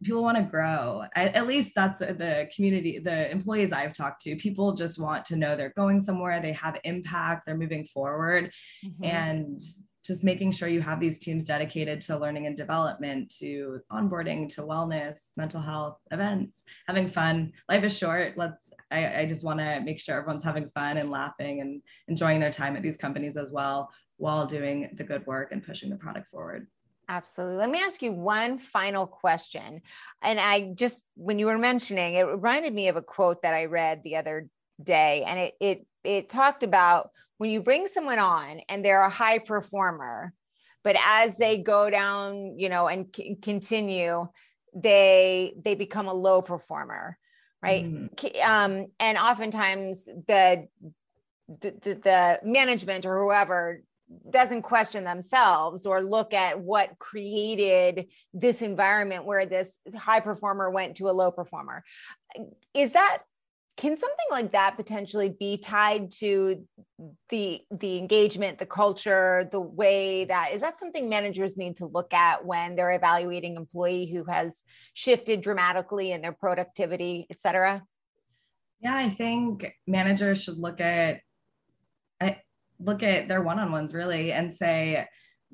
people 0.04 0.22
want 0.22 0.38
to 0.38 0.44
grow 0.44 1.04
at, 1.16 1.48
least 1.48 1.74
that's 1.74 2.00
the 2.00 2.50
community 2.54 3.00
the 3.00 3.32
employees 3.32 3.72
i've 3.72 3.94
talked 3.94 4.22
to 4.22 4.36
people 4.36 4.74
just 4.74 5.00
want 5.00 5.24
to 5.24 5.38
know 5.38 5.56
they're 5.56 5.74
going 5.78 6.02
somewhere 6.02 6.42
they 6.42 6.52
have 6.52 6.78
impact 6.84 7.46
they're 7.46 7.58
moving 7.58 7.86
forward 7.86 8.52
mm-hmm. 8.86 9.06
and 9.06 9.62
just 10.10 10.24
making 10.24 10.52
sure 10.52 10.68
you 10.68 10.82
have 10.82 11.00
these 11.00 11.20
teams 11.20 11.46
dedicated 11.46 12.02
to 12.02 12.18
learning 12.18 12.48
and 12.48 12.58
development, 12.58 13.30
to 13.30 13.80
onboarding, 13.92 14.52
to 14.56 14.64
wellness, 14.64 15.20
mental 15.38 15.62
health, 15.62 16.00
events, 16.10 16.64
having 16.88 17.08
fun. 17.08 17.52
Life 17.70 17.84
is 17.84 17.96
short. 17.96 18.36
Let's, 18.36 18.72
I, 18.90 19.20
I 19.20 19.26
just 19.28 19.46
want 19.46 19.60
to 19.60 19.82
make 19.82 20.00
sure 20.00 20.18
everyone's 20.18 20.44
having 20.44 20.68
fun 20.72 20.98
and 20.98 21.12
laughing 21.12 21.62
and 21.62 21.84
enjoying 22.08 22.40
their 22.40 22.52
time 22.52 22.76
at 22.76 22.82
these 22.82 22.98
companies 22.98 23.38
as 23.38 23.52
well 23.52 23.92
while 24.18 24.48
doing 24.48 24.90
the 24.96 25.04
good 25.04 25.24
work 25.28 25.52
and 25.52 25.64
pushing 25.64 25.92
the 25.92 25.96
product 25.96 26.28
forward. 26.28 26.66
Absolutely. 27.08 27.58
Let 27.58 27.70
me 27.70 27.78
ask 27.78 28.02
you 28.02 28.12
one 28.12 28.58
final 28.58 29.06
question. 29.06 29.82
And 30.24 30.40
I 30.40 30.72
just, 30.74 31.04
when 31.14 31.38
you 31.38 31.46
were 31.46 31.60
mentioning, 31.60 32.16
it 32.16 32.24
reminded 32.24 32.74
me 32.74 32.88
of 32.88 32.96
a 32.96 33.04
quote 33.04 33.44
that 33.44 33.54
I 33.54 33.66
read 33.66 34.02
the 34.04 34.16
other 34.16 34.48
day, 34.82 35.24
and 35.28 35.38
it 35.40 35.54
it 35.60 35.86
it 36.04 36.30
talked 36.30 36.64
about 36.64 37.12
when 37.40 37.50
you 37.50 37.62
bring 37.62 37.88
someone 37.88 38.20
on 38.20 38.60
and 38.70 38.86
they're 38.86 39.02
a 39.02 39.10
high 39.10 39.40
performer 39.40 40.34
but 40.84 40.96
as 41.06 41.38
they 41.38 41.58
go 41.58 41.90
down 41.90 42.60
you 42.60 42.70
know 42.70 42.88
and 42.88 43.08
c- 43.16 43.36
continue 43.42 44.28
they 44.76 45.54
they 45.64 45.74
become 45.74 46.08
a 46.08 46.14
low 46.14 46.42
performer 46.42 47.18
right 47.64 47.86
mm-hmm. 47.86 48.52
um 48.52 48.88
and 49.00 49.18
oftentimes 49.18 50.06
the, 50.06 50.68
the 51.62 51.74
the 51.82 52.40
management 52.44 53.06
or 53.06 53.20
whoever 53.20 53.82
doesn't 54.30 54.64
question 54.64 55.04
themselves 55.04 55.86
or 55.86 56.04
look 56.04 56.34
at 56.34 56.60
what 56.60 56.98
created 56.98 58.08
this 58.34 58.62
environment 58.62 59.24
where 59.24 59.46
this 59.46 59.78
high 59.96 60.20
performer 60.20 60.70
went 60.70 60.98
to 60.98 61.10
a 61.10 61.12
low 61.12 61.32
performer 61.32 61.84
is 62.74 62.94
that 62.94 63.20
can 63.80 63.98
something 63.98 64.26
like 64.30 64.52
that 64.52 64.76
potentially 64.76 65.30
be 65.30 65.58
tied 65.58 66.12
to 66.12 66.66
the 67.30 67.62
the 67.72 67.98
engagement 67.98 68.60
the 68.60 68.66
culture 68.66 69.48
the 69.54 69.60
way 69.60 70.26
that 70.26 70.52
is 70.54 70.60
that 70.60 70.78
something 70.78 71.08
managers 71.08 71.56
need 71.56 71.78
to 71.78 71.86
look 71.86 72.14
at 72.14 72.46
when 72.46 72.76
they're 72.76 72.92
evaluating 72.92 73.56
employee 73.56 74.06
who 74.06 74.26
has 74.26 74.62
shifted 74.94 75.40
dramatically 75.40 76.12
in 76.12 76.22
their 76.22 76.34
productivity 76.34 77.26
et 77.30 77.40
cetera? 77.40 77.82
Yeah 78.82 78.98
i 78.98 79.10
think 79.10 79.74
managers 79.88 80.44
should 80.44 80.58
look 80.58 80.82
at 80.82 81.22
look 82.82 83.04
at 83.04 83.28
their 83.28 83.42
one-on-ones 83.42 83.94
really 83.94 84.32
and 84.32 84.54
say 84.54 85.06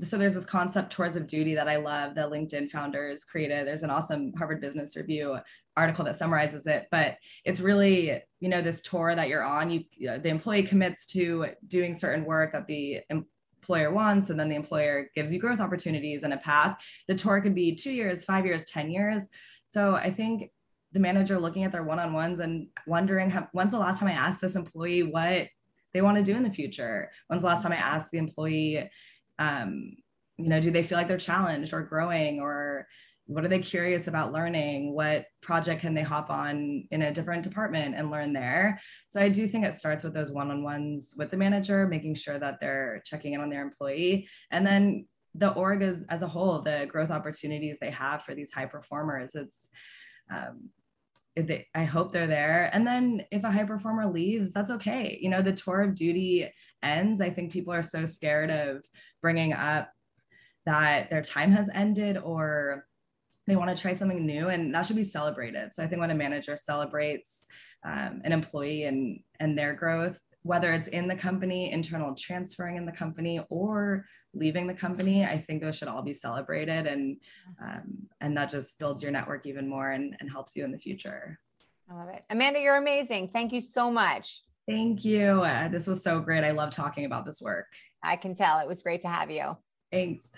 so 0.02 0.18
there's 0.18 0.34
this 0.34 0.46
concept 0.46 0.92
tours 0.92 1.16
of 1.16 1.26
duty 1.26 1.56
that 1.56 1.70
I 1.70 1.78
love 1.78 2.16
that 2.16 2.30
LinkedIn 2.30 2.70
founders 2.70 3.24
created. 3.24 3.66
There's 3.66 3.84
an 3.84 3.90
awesome 3.90 4.34
Harvard 4.38 4.60
Business 4.60 4.98
Review 4.98 5.38
article 5.78 6.04
that 6.06 6.16
summarizes 6.16 6.68
it, 6.68 6.88
but 6.92 7.18
it's 7.46 7.62
really, 7.62 8.22
you 8.40 8.50
know, 8.50 8.62
this 8.62 8.82
tour 8.82 9.16
that 9.16 9.30
you're 9.30 9.44
on, 9.44 9.70
you 9.70 9.84
the 10.00 10.28
employee 10.28 10.64
commits 10.64 11.06
to 11.08 11.48
doing 11.68 11.94
certain 11.94 12.26
work 12.26 12.52
that 12.54 12.68
the 12.68 13.00
employer 13.10 13.92
wants 13.92 14.30
and 14.30 14.40
then 14.40 14.50
the 14.50 14.56
employer 14.56 15.10
gives 15.16 15.34
you 15.34 15.40
growth 15.40 15.60
opportunities 15.60 16.24
and 16.24 16.34
a 16.34 16.38
path. 16.38 16.78
The 17.08 17.16
tour 17.16 17.40
could 17.42 17.56
be 17.56 17.74
2 17.74 17.92
years, 17.92 18.26
5 18.26 18.46
years, 18.46 18.66
10 18.66 18.92
years. 18.92 19.26
So 19.68 19.96
I 19.96 20.12
think 20.12 20.52
the 20.92 21.00
manager 21.00 21.40
looking 21.40 21.64
at 21.64 21.72
their 21.72 21.84
one-on-ones 21.84 22.40
and 22.40 22.68
wondering 22.86 23.30
how, 23.30 23.48
when's 23.54 23.72
the 23.72 23.80
last 23.80 24.00
time 24.00 24.10
I 24.10 24.14
asked 24.14 24.42
this 24.42 24.56
employee 24.56 25.04
what 25.04 25.48
they 25.94 26.02
want 26.02 26.18
to 26.18 26.24
do 26.24 26.36
in 26.36 26.44
the 26.44 26.52
future? 26.52 27.10
When's 27.28 27.42
the 27.42 27.48
last 27.48 27.64
time 27.64 27.72
I 27.72 27.78
asked 27.78 28.12
the 28.12 28.18
employee 28.18 28.90
um, 29.40 29.96
you 30.38 30.50
know 30.50 30.60
do 30.60 30.72
they 30.72 30.84
feel 30.84 30.98
like 30.98 31.08
they're 31.08 31.18
challenged 31.18 31.74
or 31.74 31.82
growing 31.82 32.40
or 32.40 32.88
what 33.28 33.44
are 33.44 33.48
they 33.48 33.60
curious 33.60 34.08
about 34.08 34.32
learning? 34.32 34.94
What 34.94 35.26
project 35.42 35.82
can 35.82 35.96
they 35.96 36.04
hop 36.04 36.30
on 36.30 36.88
in 36.92 37.02
a 37.02 37.12
different 37.12 37.44
department 37.44 37.96
and 37.96 38.12
learn 38.12 38.34
there? 38.34 38.80
So 39.10 39.20
i 39.20 39.30
do 39.30 39.48
think 39.48 39.66
it 39.66 39.74
starts 39.74 40.04
with 40.04 40.14
those 40.14 40.32
one-on-ones 40.32 41.14
with 41.18 41.32
the 41.32 41.38
manager 41.38 41.88
making 41.88 42.16
sure 42.16 42.38
that 42.38 42.60
they're 42.60 43.02
checking 43.04 43.34
in 43.34 43.42
on 43.42 43.50
their 43.50 43.64
employee. 43.64 44.30
And 44.52 44.66
then 44.66 45.08
the 45.34 45.52
org 45.54 45.82
as, 45.82 46.06
as 46.10 46.22
a 46.22 46.28
whole 46.28 46.62
the 46.62 46.86
growth 46.88 47.10
opportunities 47.10 47.78
they 47.82 47.90
have 47.90 48.24
for 48.24 48.36
these 48.36 48.54
high 48.54 48.66
performers 48.66 49.36
it's 49.36 49.68
um, 50.34 50.70
they, 51.36 51.68
I 51.76 51.84
hope 51.84 52.12
they're 52.12 52.28
there. 52.28 52.70
And 52.74 52.88
then 52.88 53.26
if 53.32 53.44
a 53.44 53.52
high 53.52 53.64
performer 53.64 54.08
leaves, 54.08 54.54
that's 54.54 54.72
okay. 54.72 55.18
You 55.22 55.30
know, 55.30 55.42
the 55.42 55.54
tour 55.54 55.82
of 55.82 55.96
duty 55.96 56.50
ends. 56.82 57.22
I 57.22 57.30
think 57.30 57.52
people 57.52 57.74
are 57.74 57.84
so 57.84 58.06
scared 58.06 58.52
of 58.52 58.84
bringing 59.22 59.54
up 59.54 59.92
that 60.66 61.10
their 61.10 61.22
time 61.22 61.52
has 61.52 61.70
ended 61.74 62.18
or 62.18 62.86
they 63.48 63.56
want 63.56 63.76
to 63.76 63.80
try 63.80 63.94
something 63.94 64.26
new 64.26 64.48
and 64.50 64.74
that 64.74 64.88
should 64.88 64.96
be 64.96 65.04
celebrated. 65.04 65.74
So 65.74 65.84
I 65.84 65.88
think 65.88 66.00
when 66.00 66.12
a 66.12 66.16
manager 66.16 66.56
celebrates 66.56 67.46
um, 67.84 68.22
an 68.24 68.32
employee 68.32 68.86
and, 68.86 69.20
and 69.40 69.58
their 69.58 69.74
growth, 69.74 70.20
whether 70.42 70.72
it's 70.72 70.88
in 70.88 71.08
the 71.08 71.16
company, 71.16 71.72
internal 71.72 72.16
transferring 72.16 72.78
in 72.78 72.86
the 72.86 72.92
company, 72.92 73.40
or 73.50 74.06
leaving 74.36 74.68
the 74.68 74.74
company, 74.74 75.26
I 75.26 75.38
think 75.38 75.62
those 75.62 75.76
should 75.76 75.88
all 75.88 76.02
be 76.02 76.14
celebrated, 76.14 76.86
and 76.86 77.18
um, 77.62 78.08
and 78.22 78.38
that 78.38 78.50
just 78.50 78.78
builds 78.78 79.02
your 79.02 79.12
network 79.12 79.46
even 79.46 79.68
more 79.68 79.92
and, 79.92 80.16
and 80.20 80.30
helps 80.30 80.56
you 80.56 80.64
in 80.64 80.72
the 80.72 80.78
future. 80.78 81.40
I 81.90 81.94
love 81.96 82.10
it, 82.10 82.24
Amanda. 82.30 82.60
You're 82.60 82.78
amazing. 82.78 83.30
Thank 83.30 83.54
you 83.54 83.62
so 83.62 83.90
much. 83.90 84.42
Thank 84.68 85.06
you. 85.06 85.44
Uh, 85.44 85.68
this 85.68 85.88
was 85.88 86.04
so 86.04 86.20
great. 86.20 86.44
I 86.44 86.52
love 86.52 86.72
talking 86.72 87.06
about 87.06 87.26
this 87.26 87.42
work. 87.42 87.68
I 88.02 88.16
can 88.16 88.34
tell. 88.34 88.60
It 88.60 88.68
was 88.68 88.82
great 88.82 89.02
to 89.02 89.08
have 89.08 89.30
you. 89.30 89.56
Thanks. 89.92 90.32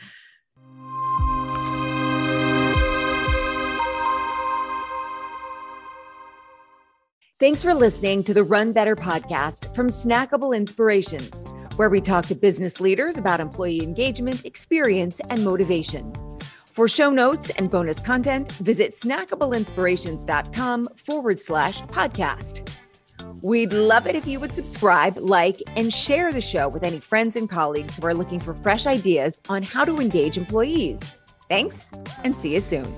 Thanks 7.40 7.64
for 7.64 7.76
listening 7.76 8.24
to 8.24 8.34
the 8.34 8.44
Run 8.44 8.74
Better 8.74 8.96
podcast 8.96 9.76
from 9.76 9.90
Snackable 9.90 10.58
Inspirations, 10.58 11.46
where 11.78 11.90
we 11.90 12.02
talk 12.02 12.26
to 12.26 12.36
business 12.36 12.80
leaders 12.80 13.18
about 13.18 13.40
employee 13.40 13.82
engagement, 13.82 14.46
experience, 14.46 15.20
and 15.30 15.44
motivation. 15.44 16.14
For 16.66 16.88
show 16.88 17.10
notes 17.10 17.50
and 17.52 17.72
bonus 17.72 18.00
content, 18.00 18.52
visit 18.52 18.94
snackableinspirations.com 18.94 20.90
forward 20.96 21.40
slash 21.40 21.82
podcast. 21.84 22.70
We'd 23.42 23.74
love 23.74 24.06
it 24.06 24.16
if 24.16 24.28
you 24.28 24.40
would 24.40 24.54
subscribe, 24.54 25.18
like, 25.18 25.62
and 25.76 25.92
share 25.92 26.32
the 26.32 26.42
show 26.42 26.68
with 26.68 26.84
any 26.84 27.00
friends 27.00 27.36
and 27.36 27.50
colleagues 27.50 27.98
who 27.98 28.06
are 28.06 28.14
looking 28.14 28.40
for 28.40 28.54
fresh 28.54 28.86
ideas 28.86 29.42
on 29.50 29.64
how 29.64 29.86
to 29.86 29.96
engage 29.96 30.38
employees. 30.38 31.16
Thanks, 31.50 31.92
and 32.24 32.36
see 32.36 32.54
you 32.54 32.60
soon. 32.60 32.96